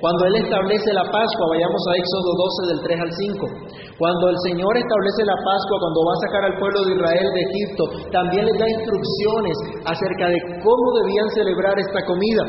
[0.00, 3.96] Cuando Él establece la Pascua, vayamos a Éxodo 12 del 3 al 5.
[3.96, 7.42] Cuando el Señor establece la Pascua, cuando va a sacar al pueblo de Israel de
[7.48, 7.82] Egipto,
[8.12, 9.56] también les da instrucciones
[9.88, 12.44] acerca de cómo debían celebrar esta comida.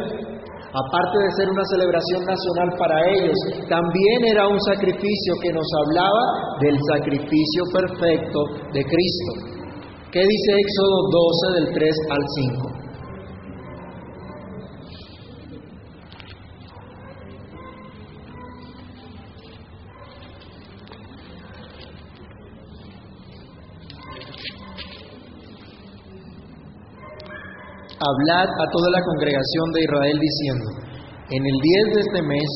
[0.75, 3.39] Aparte de ser una celebración nacional para ellos,
[3.71, 6.23] también era un sacrificio que nos hablaba
[6.60, 8.39] del sacrificio perfecto
[8.75, 9.31] de Cristo.
[10.12, 12.23] ¿Qué dice Éxodo 12 del 3 al
[12.67, 12.76] 5?
[28.07, 30.65] Hablad a toda la congregación de Israel diciendo,
[31.31, 32.49] En el 10 de este mes,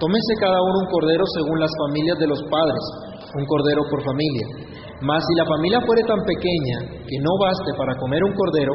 [0.00, 2.82] tómese cada uno un cordero según las familias de los padres,
[3.36, 4.46] un cordero por familia.
[5.04, 8.72] Mas si la familia fuere tan pequeña que no baste para comer un cordero,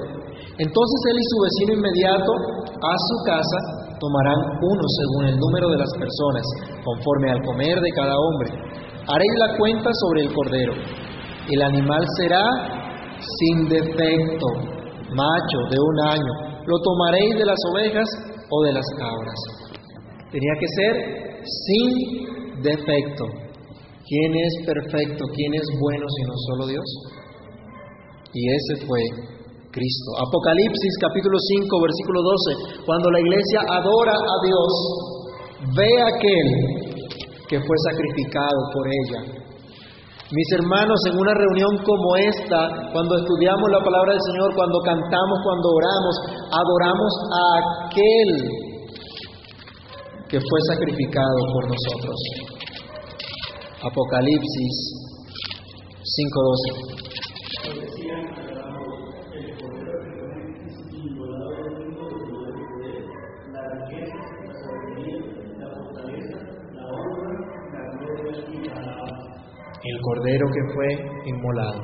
[0.62, 2.32] entonces él y su vecino inmediato
[2.78, 3.60] a su casa
[3.98, 6.46] tomarán uno según el número de las personas,
[6.86, 8.50] conforme al comer de cada hombre.
[9.10, 10.74] Haréis la cuenta sobre el cordero.
[11.50, 12.46] El animal será
[13.18, 14.48] sin defecto,
[15.16, 16.34] macho de un año.
[16.66, 18.08] Lo tomaréis de las ovejas
[18.50, 19.40] o de las cabras.
[20.32, 20.94] Tenía que ser
[21.44, 23.26] sin defecto.
[24.08, 25.24] ¿Quién es perfecto?
[25.34, 26.88] ¿Quién es bueno sino solo Dios?
[28.34, 29.00] Y ese fue
[29.72, 30.10] Cristo.
[30.20, 32.86] Apocalipsis capítulo 5 versículo 12.
[32.86, 34.72] Cuando la iglesia adora a Dios,
[35.76, 36.48] ve a aquel
[37.48, 39.41] que fue sacrificado por ella.
[40.32, 45.40] Mis hermanos, en una reunión como esta, cuando estudiamos la palabra del Señor, cuando cantamos,
[45.44, 46.16] cuando oramos,
[46.56, 48.48] adoramos a aquel
[50.30, 52.16] que fue sacrificado por nosotros.
[53.84, 55.12] Apocalipsis
[56.00, 56.92] 5:12.
[70.12, 70.90] Cordero que fue
[71.26, 71.80] inmolado.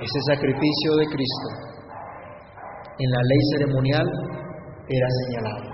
[0.00, 1.48] Ese sacrificio de Cristo
[2.98, 4.06] en la ley ceremonial
[4.88, 5.64] era señalado.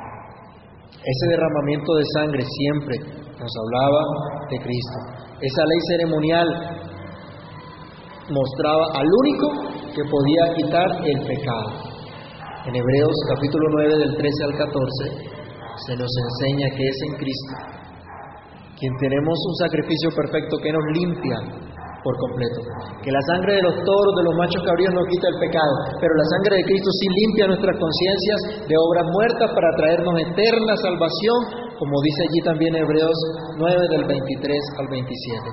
[0.92, 2.97] Ese derramamiento de sangre siempre
[3.40, 4.03] nos hablaba
[4.51, 4.99] de Cristo.
[5.40, 6.49] Esa ley ceremonial
[8.29, 9.47] mostraba al único
[9.95, 11.68] que podía quitar el pecado.
[12.66, 15.33] En Hebreos capítulo 9 del 13 al 14
[15.87, 17.82] se nos enseña que es en Cristo
[18.83, 21.38] quien tenemos un sacrificio perfecto que nos limpia
[22.03, 22.66] por completo.
[22.99, 26.11] Que la sangre de los toros, de los machos cabríos no quita el pecado, pero
[26.18, 31.38] la sangre de Cristo sí limpia nuestras conciencias de obras muertas para traernos eterna salvación,
[31.79, 33.18] como dice allí también Hebreos
[33.55, 34.51] 9 del 23
[34.83, 35.47] al 27.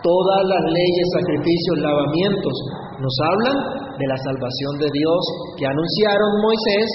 [0.00, 2.56] Todas las leyes, sacrificios, lavamientos
[2.96, 3.56] nos hablan
[4.00, 5.20] de la salvación de Dios
[5.60, 6.88] que anunciaron Moisés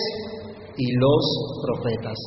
[0.81, 1.23] y los
[1.61, 2.17] profetas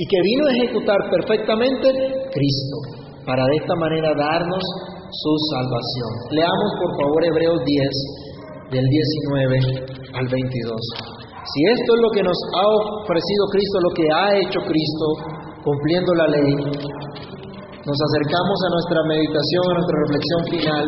[0.00, 1.92] y que vino a ejecutar perfectamente
[2.32, 4.64] Cristo para de esta manera darnos
[5.10, 6.10] su salvación.
[6.30, 8.22] Leamos por favor Hebreos 10,
[8.72, 11.22] del 19 al 22.
[11.42, 12.66] Si esto es lo que nos ha
[13.04, 15.06] ofrecido Cristo, lo que ha hecho Cristo,
[15.62, 16.54] cumpliendo la ley,
[17.82, 20.84] nos acercamos a nuestra meditación, a nuestra reflexión final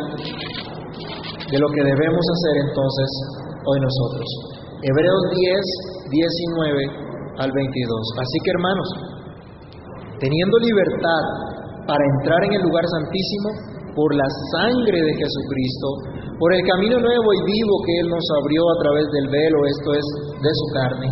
[1.51, 3.09] de lo que debemos hacer entonces
[3.67, 4.27] hoy nosotros.
[4.81, 7.05] Hebreos 10, 19
[7.39, 8.15] al 22.
[8.21, 8.89] Así que hermanos,
[10.21, 11.54] teniendo libertad
[11.87, 15.89] para entrar en el lugar santísimo por la sangre de Jesucristo,
[16.39, 19.91] por el camino nuevo y vivo que Él nos abrió a través del velo, esto
[19.95, 20.07] es,
[20.43, 21.09] de su carne.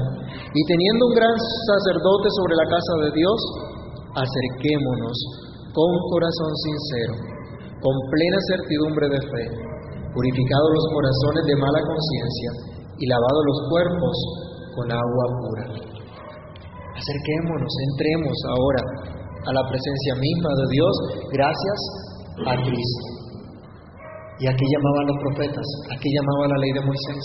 [0.50, 3.38] Y teniendo un gran sacerdote sobre la casa de Dios,
[4.18, 5.16] acerquémonos
[5.72, 7.14] con corazón sincero,
[7.80, 9.44] con plena certidumbre de fe,
[10.12, 12.50] purificados los corazones de mala conciencia
[12.98, 14.16] y lavados los cuerpos
[14.74, 15.64] con agua pura.
[16.92, 20.94] Acerquémonos, entremos ahora a la presencia misma de Dios
[21.32, 21.78] gracias
[22.46, 23.12] a Cristo.
[24.38, 25.66] ¿Y a qué llamaban los profetas?
[25.90, 27.24] ¿A qué llamaba la ley de Moisés?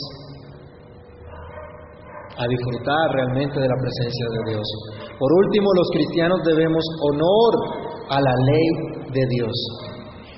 [2.38, 4.68] A disfrutar realmente de la presencia de Dios.
[5.18, 7.52] Por último, los cristianos debemos honor
[8.10, 8.68] a la ley
[9.14, 9.56] de Dios.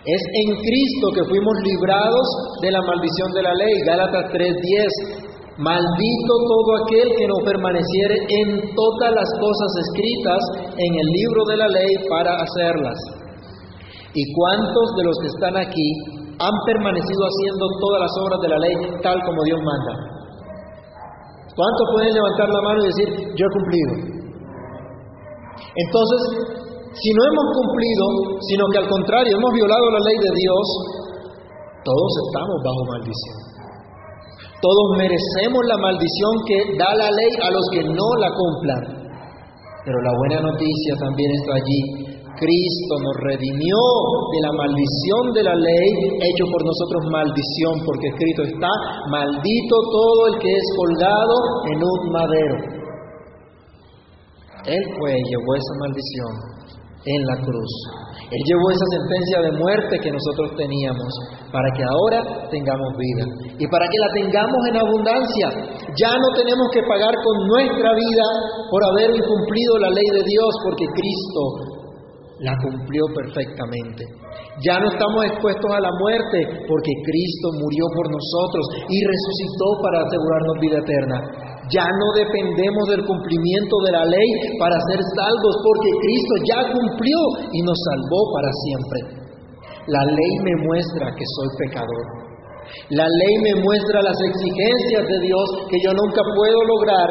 [0.05, 2.27] Es en Cristo que fuimos librados
[2.61, 3.73] de la maldición de la ley.
[3.85, 10.39] Gálatas 3:10 Maldito todo aquel que no permaneciere en todas las cosas escritas
[10.71, 12.95] en el libro de la ley para hacerlas.
[14.15, 15.89] ¿Y cuántos de los que están aquí
[16.39, 19.93] han permanecido haciendo todas las obras de la ley tal como Dios manda?
[21.51, 23.91] ¿Cuántos pueden levantar la mano y decir, yo he cumplido?
[25.75, 26.21] Entonces,
[27.03, 28.05] si no hemos cumplido,
[28.47, 30.65] sino que al contrario hemos violado la ley de Dios,
[31.83, 33.58] todos estamos bajo maldición.
[34.61, 38.83] Todos merecemos la maldición que da la ley a los que no la cumplan.
[39.85, 41.81] Pero la buena noticia también está allí.
[42.35, 43.79] Cristo nos redimió
[44.31, 45.89] de la maldición de la ley,
[46.23, 48.71] hecho por nosotros maldición, porque escrito está,
[49.11, 51.35] maldito todo el que es colgado
[51.71, 52.55] en un madero.
[54.67, 56.59] Él fue y llevó esa maldición
[57.05, 57.71] en la cruz.
[58.29, 61.11] Él llevó esa sentencia de muerte que nosotros teníamos
[61.49, 62.19] para que ahora
[62.51, 63.25] tengamos vida
[63.57, 65.47] y para que la tengamos en abundancia.
[65.97, 68.25] Ya no tenemos que pagar con nuestra vida
[68.69, 71.41] por haber incumplido la ley de Dios porque Cristo
[72.45, 74.03] la cumplió perfectamente.
[74.63, 80.03] Ya no estamos expuestos a la muerte porque Cristo murió por nosotros y resucitó para
[80.03, 81.17] asegurarnos vida eterna.
[81.69, 87.19] Ya no dependemos del cumplimiento de la ley para ser salvos, porque Cristo ya cumplió
[87.53, 88.99] y nos salvó para siempre.
[89.85, 92.05] La ley me muestra que soy pecador.
[92.89, 97.09] La ley me muestra las exigencias de Dios que yo nunca puedo lograr,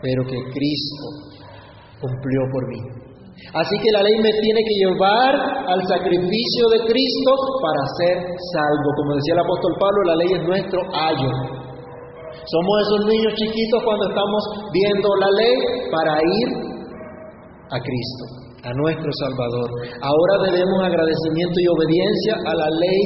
[0.00, 1.04] pero que Cristo
[2.00, 2.80] cumplió por mí.
[3.54, 5.32] Así que la ley me tiene que llevar
[5.68, 7.32] al sacrificio de Cristo
[7.62, 8.16] para ser
[8.52, 8.88] salvo.
[8.96, 11.67] Como decía el apóstol Pablo, la ley es nuestro ayo.
[12.48, 14.40] Somos esos niños chiquitos cuando estamos
[14.72, 15.54] viendo la ley
[15.92, 16.48] para ir
[17.68, 18.24] a Cristo,
[18.64, 19.68] a nuestro Salvador.
[20.00, 23.00] Ahora debemos agradecimiento y obediencia a la ley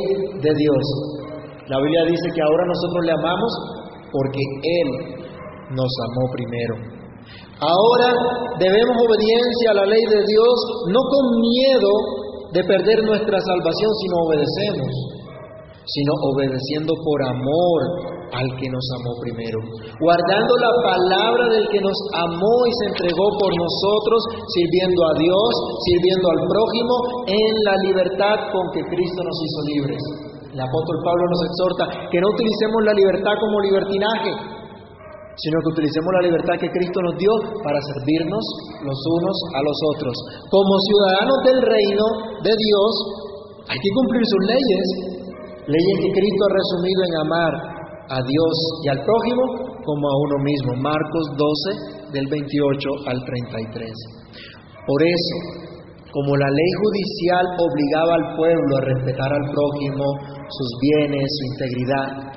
[0.46, 0.84] de Dios.
[1.66, 3.52] La Biblia dice que ahora nosotros le amamos
[4.14, 4.88] porque Él
[5.74, 6.74] nos amó primero.
[7.58, 8.14] Ahora
[8.62, 10.54] debemos obediencia a la ley de Dios,
[10.86, 11.90] no con miedo
[12.54, 14.92] de perder nuestra salvación si no obedecemos,
[15.82, 19.58] sino obedeciendo por amor al que nos amó primero,
[20.00, 25.50] guardando la palabra del que nos amó y se entregó por nosotros, sirviendo a Dios,
[25.84, 26.94] sirviendo al prójimo
[27.28, 30.02] en la libertad con que Cristo nos hizo libres.
[30.48, 34.32] El apóstol Pablo nos exhorta que no utilicemos la libertad como libertinaje,
[35.36, 37.32] sino que utilicemos la libertad que Cristo nos dio
[37.64, 38.44] para servirnos
[38.84, 40.14] los unos a los otros.
[40.48, 42.06] Como ciudadanos del reino
[42.44, 42.92] de Dios,
[43.68, 44.86] hay que cumplir sus leyes,
[45.68, 47.71] leyes que Cristo ha resumido en amar
[48.08, 49.42] a Dios y al prójimo
[49.84, 50.70] como a uno mismo.
[50.82, 53.90] Marcos 12, del 28 al 33.
[54.86, 55.36] Por eso,
[56.12, 60.04] como la ley judicial obligaba al pueblo a respetar al prójimo,
[60.48, 62.32] sus bienes, su integridad,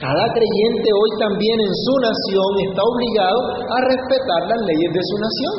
[0.00, 5.16] cada creyente hoy también en su nación está obligado a respetar las leyes de su
[5.20, 5.54] nación.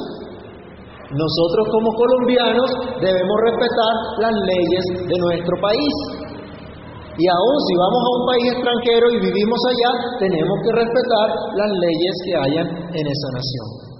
[1.13, 2.69] Nosotros como colombianos
[3.05, 5.93] debemos respetar las leyes de nuestro país.
[7.17, 11.27] Y aún si vamos a un país extranjero y vivimos allá, tenemos que respetar
[11.59, 13.91] las leyes que hayan en esa nación.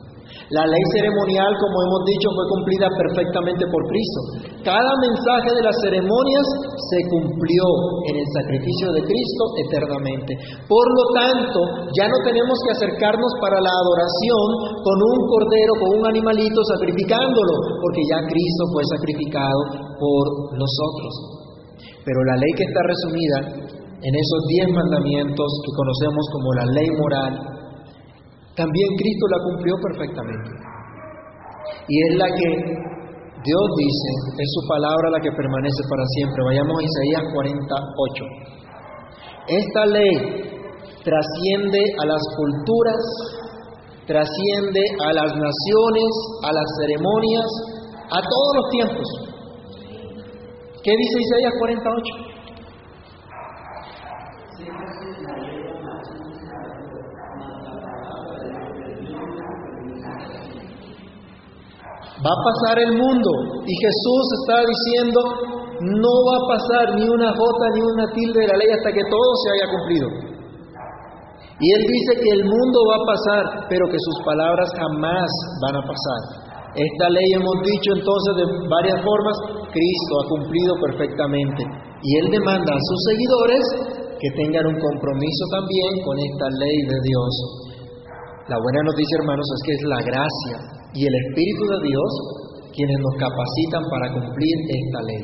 [0.51, 4.19] La ley ceremonial, como hemos dicho, fue cumplida perfectamente por Cristo.
[4.67, 6.47] Cada mensaje de las ceremonias
[6.91, 7.63] se cumplió
[8.11, 10.31] en el sacrificio de Cristo eternamente.
[10.67, 11.59] Por lo tanto,
[11.95, 17.55] ya no tenemos que acercarnos para la adoración con un cordero, con un animalito, sacrificándolo,
[17.79, 20.23] porque ya Cristo fue sacrificado por
[20.59, 21.40] nosotros.
[22.05, 23.37] Pero la ley que está resumida
[24.01, 27.33] en esos diez mandamientos que conocemos como la ley moral,
[28.55, 30.49] también Cristo la cumplió perfectamente.
[31.87, 32.49] Y es la que
[33.41, 36.43] Dios dice, es su palabra la que permanece para siempre.
[36.45, 38.25] Vayamos a Isaías 48.
[39.47, 40.15] Esta ley
[41.03, 43.01] trasciende a las culturas,
[44.05, 46.11] trasciende a las naciones,
[46.43, 47.49] a las ceremonias,
[48.09, 49.30] a todos los tiempos.
[50.83, 52.31] ¿Qué dice Isaías 48?
[62.21, 63.31] Va a pasar el mundo
[63.65, 65.21] y Jesús está diciendo,
[65.81, 69.03] no va a pasar ni una jota ni una tilde de la ley hasta que
[69.05, 70.07] todo se haya cumplido.
[71.59, 75.29] Y Él dice que el mundo va a pasar, pero que sus palabras jamás
[75.61, 76.50] van a pasar.
[76.71, 79.35] Esta ley hemos dicho entonces de varias formas,
[79.75, 81.61] Cristo ha cumplido perfectamente.
[81.99, 83.63] Y Él demanda a sus seguidores
[84.15, 87.31] que tengan un compromiso también con esta ley de Dios.
[88.47, 90.55] La buena noticia, hermanos, es que es la gracia
[90.95, 92.11] y el Espíritu de Dios
[92.71, 95.23] quienes nos capacitan para cumplir esta ley.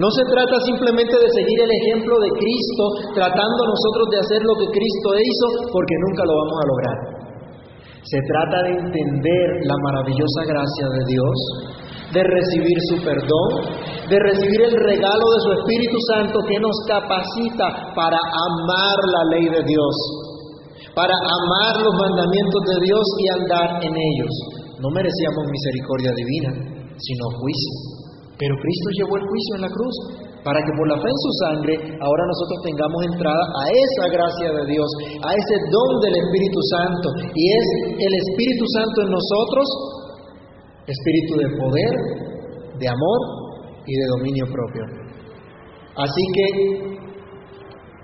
[0.00, 4.56] No se trata simplemente de seguir el ejemplo de Cristo, tratando nosotros de hacer lo
[4.56, 7.17] que Cristo hizo, porque nunca lo vamos a lograr.
[8.08, 11.36] Se trata de entender la maravillosa gracia de Dios,
[12.16, 13.50] de recibir su perdón,
[14.08, 19.44] de recibir el regalo de su Espíritu Santo que nos capacita para amar la ley
[19.52, 19.94] de Dios,
[20.96, 24.32] para amar los mandamientos de Dios y andar en ellos.
[24.80, 26.50] No merecíamos misericordia divina,
[26.96, 27.74] sino juicio.
[28.40, 29.94] Pero Cristo llevó el juicio en la cruz
[30.48, 34.48] para que por la fe en su sangre ahora nosotros tengamos entrada a esa gracia
[34.48, 34.88] de Dios,
[35.20, 37.06] a ese don del Espíritu Santo.
[37.36, 37.66] Y es
[38.00, 39.66] el Espíritu Santo en nosotros,
[40.88, 41.92] espíritu de poder,
[42.80, 43.20] de amor
[43.84, 44.84] y de dominio propio.
[46.00, 46.46] Así que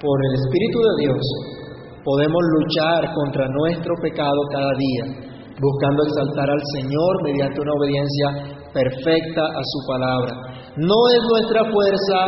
[0.05, 1.24] por el Espíritu de Dios
[2.05, 5.32] podemos luchar contra nuestro pecado cada día
[5.64, 8.28] buscando exaltar al Señor mediante una obediencia
[8.75, 10.35] perfecta a su palabra.
[10.77, 12.20] No es nuestra fuerza,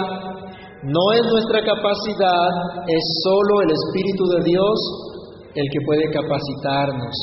[0.87, 2.51] no es nuestra capacidad,
[2.87, 4.79] es solo el Espíritu de Dios
[5.57, 7.15] el que puede capacitarnos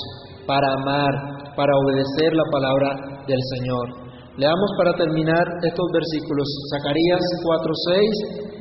[0.45, 1.13] para amar,
[1.55, 2.89] para obedecer la palabra
[3.25, 4.03] del Señor.
[4.35, 8.51] Leamos para terminar estos versículos, Zacarías 4:6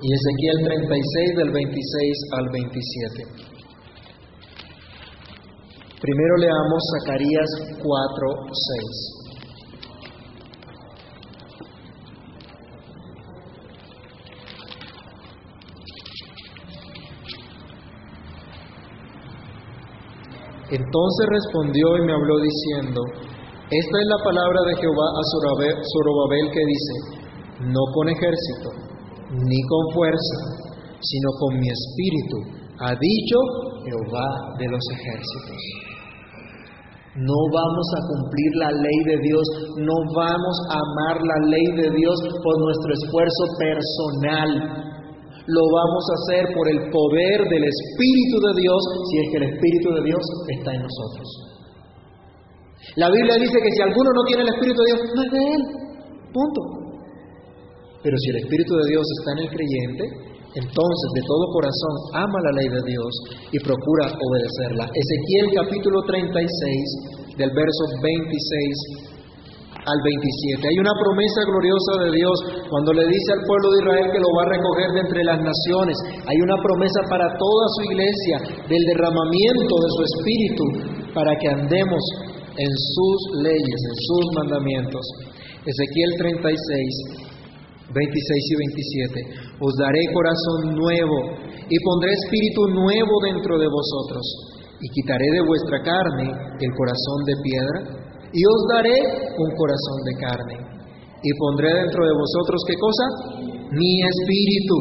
[0.00, 3.56] y Ezequiel 36 del 26 al 27.
[6.00, 7.50] Primero leamos Zacarías
[7.82, 7.88] 4,
[8.52, 9.15] 6.
[20.70, 23.00] Entonces respondió y me habló diciendo,
[23.70, 26.94] esta es la palabra de Jehová a Zorobabel que dice,
[27.70, 28.70] no con ejército,
[29.30, 30.66] ni con fuerza,
[31.00, 32.36] sino con mi espíritu,
[32.78, 33.38] ha dicho
[33.84, 35.86] Jehová de los ejércitos.
[37.16, 39.46] No vamos a cumplir la ley de Dios,
[39.78, 44.50] no vamos a amar la ley de Dios por nuestro esfuerzo personal,
[45.46, 48.80] lo vamos a hacer por el poder del Espíritu de Dios,
[49.10, 50.24] si es que el Espíritu de Dios
[50.58, 51.26] está en nosotros.
[52.96, 55.42] La Biblia dice que si alguno no tiene el Espíritu de Dios, no es de
[55.54, 55.62] él.
[56.34, 56.60] Punto.
[58.02, 60.04] Pero si el Espíritu de Dios está en el creyente,
[60.56, 63.12] entonces de todo corazón ama la ley de Dios
[63.52, 64.88] y procura obedecerla.
[64.88, 69.15] Ezequiel capítulo 36, del verso 26
[69.86, 70.66] al 27.
[70.66, 74.30] Hay una promesa gloriosa de Dios cuando le dice al pueblo de Israel que lo
[74.34, 75.96] va a recoger de entre las naciones.
[76.26, 80.64] Hay una promesa para toda su iglesia del derramamiento de su espíritu
[81.14, 82.02] para que andemos
[82.58, 85.04] en sus leyes, en sus mandamientos.
[85.62, 87.26] Ezequiel 36,
[87.94, 89.62] 26 y 27.
[89.62, 91.18] Os daré corazón nuevo
[91.62, 94.24] y pondré espíritu nuevo dentro de vosotros
[94.82, 96.26] y quitaré de vuestra carne
[96.58, 98.98] el corazón de piedra y os daré
[99.38, 100.56] un corazón de carne.
[101.22, 103.04] Y pondré dentro de vosotros qué cosa?
[103.72, 104.76] Mi espíritu.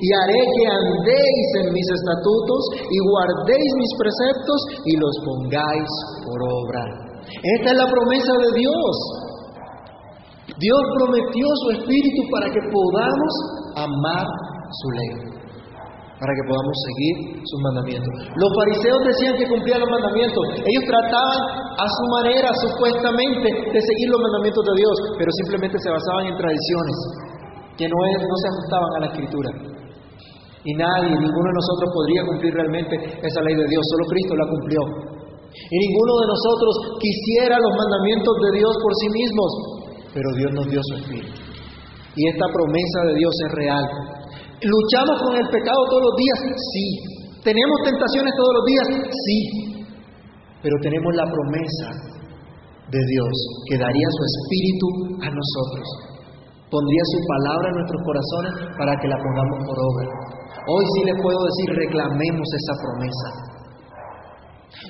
[0.00, 5.90] Y haré que andéis en mis estatutos y guardéis mis preceptos y los pongáis
[6.24, 6.82] por obra.
[7.26, 8.94] Esta es la promesa de Dios.
[10.58, 13.32] Dios prometió su espíritu para que podamos
[13.76, 14.26] amar
[14.70, 15.39] su ley
[16.20, 17.14] para que podamos seguir
[17.48, 18.12] sus mandamientos.
[18.36, 20.44] Los fariseos decían que cumplían los mandamientos.
[20.68, 21.40] Ellos trataban
[21.80, 26.36] a su manera, supuestamente, de seguir los mandamientos de Dios, pero simplemente se basaban en
[26.36, 26.96] tradiciones
[27.80, 29.50] que no, se ajustaban a la escritura.
[30.60, 32.92] Y nadie, ninguno de nosotros podría cumplir realmente
[33.24, 34.80] esa ley de Dios, solo Cristo la cumplió.
[35.56, 39.50] Y ninguno de nosotros quisiera los mandamientos de Dios por sí mismos,
[40.12, 41.32] pero Dios nos dio su espíritu.
[42.12, 43.84] Y esta promesa de Dios es real.
[44.60, 46.38] ¿Luchamos con el pecado todos los días?
[46.52, 46.84] Sí.
[47.40, 48.86] ¿Tenemos tentaciones todos los días?
[49.08, 49.38] Sí.
[50.60, 51.88] Pero tenemos la promesa
[52.92, 53.32] de Dios
[53.72, 54.88] que daría su espíritu
[55.24, 55.86] a nosotros.
[56.68, 60.06] Pondría su palabra en nuestros corazones para que la pongamos por obra.
[60.68, 63.28] Hoy sí le puedo decir, reclamemos esa promesa.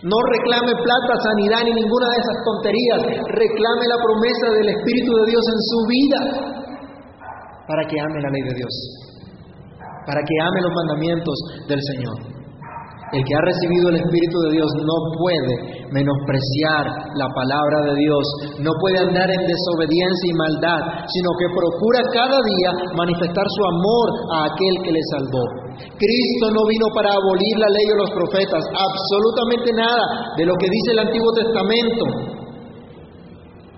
[0.03, 3.01] No reclame plata, sanidad ni ninguna de esas tonterías.
[3.39, 6.21] Reclame la promesa del Espíritu de Dios en su vida
[7.71, 8.75] para que ame la ley de Dios
[10.11, 11.37] para que ame los mandamientos
[11.71, 12.19] del Señor.
[13.11, 15.55] El que ha recibido el Espíritu de Dios no puede
[15.91, 18.23] menospreciar la palabra de Dios,
[18.63, 24.07] no puede andar en desobediencia y maldad, sino que procura cada día manifestar su amor
[24.31, 25.45] a aquel que le salvó.
[25.79, 30.71] Cristo no vino para abolir la ley o los profetas, absolutamente nada de lo que
[30.71, 32.05] dice el Antiguo Testamento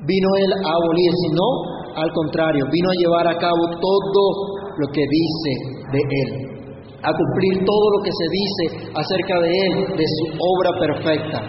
[0.04, 1.44] vino él a abolir, sino
[1.94, 4.24] al contrario, vino a llevar a cabo todo
[4.78, 6.30] lo que dice de Él,
[7.02, 8.64] a cumplir todo lo que se dice
[8.94, 11.40] acerca de Él, de su obra perfecta.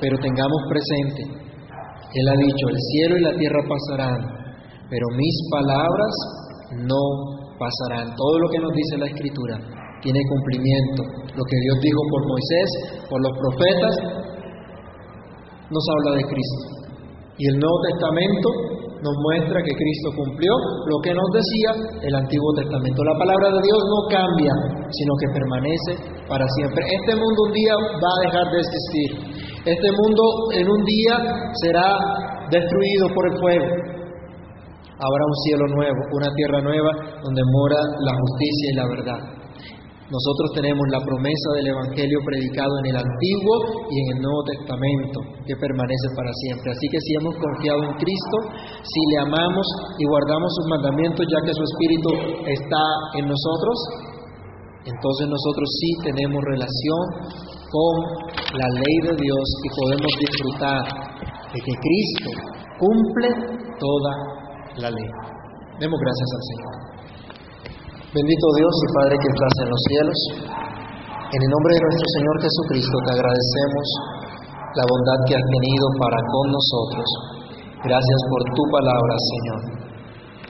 [0.00, 1.22] Pero tengamos presente,
[2.14, 4.18] Él ha dicho, el cielo y la tierra pasarán,
[4.88, 6.14] pero mis palabras
[6.86, 7.02] no
[7.58, 8.14] pasarán.
[8.16, 9.58] Todo lo que nos dice la Escritura
[10.02, 11.02] tiene cumplimiento.
[11.34, 12.68] Lo que Dios dijo por Moisés,
[13.08, 13.94] por los profetas,
[15.70, 16.64] nos habla de Cristo.
[17.38, 20.54] Y el Nuevo Testamento nos muestra que Cristo cumplió
[20.86, 21.70] lo que nos decía
[22.06, 23.02] el Antiguo Testamento.
[23.02, 24.54] La palabra de Dios no cambia,
[24.94, 25.92] sino que permanece
[26.30, 26.86] para siempre.
[26.86, 29.10] Este mundo un día va a dejar de existir.
[29.66, 30.22] Este mundo
[30.54, 31.14] en un día
[31.66, 31.98] será
[32.50, 33.66] destruido por el fuego.
[35.02, 36.90] Habrá un cielo nuevo, una tierra nueva
[37.26, 39.41] donde mora la justicia y la verdad.
[40.12, 43.54] Nosotros tenemos la promesa del Evangelio predicado en el Antiguo
[43.88, 46.68] y en el Nuevo Testamento, que permanece para siempre.
[46.68, 48.36] Así que si hemos confiado en Cristo,
[48.84, 49.64] si le amamos
[49.96, 52.10] y guardamos sus mandamientos, ya que su Espíritu
[52.44, 52.84] está
[53.16, 53.76] en nosotros,
[54.84, 57.02] entonces nosotros sí tenemos relación
[57.72, 57.94] con
[58.52, 60.82] la ley de Dios y podemos disfrutar
[61.56, 62.30] de que Cristo
[62.76, 63.28] cumple
[63.80, 64.12] toda
[64.76, 65.08] la ley.
[65.80, 66.91] Demos gracias al Señor.
[68.12, 70.18] Bendito Dios y Padre que estás en los cielos,
[71.32, 73.86] en el nombre de nuestro Señor Jesucristo te agradecemos
[74.76, 77.08] la bondad que has tenido para con nosotros.
[77.80, 79.81] Gracias por tu palabra, Señor.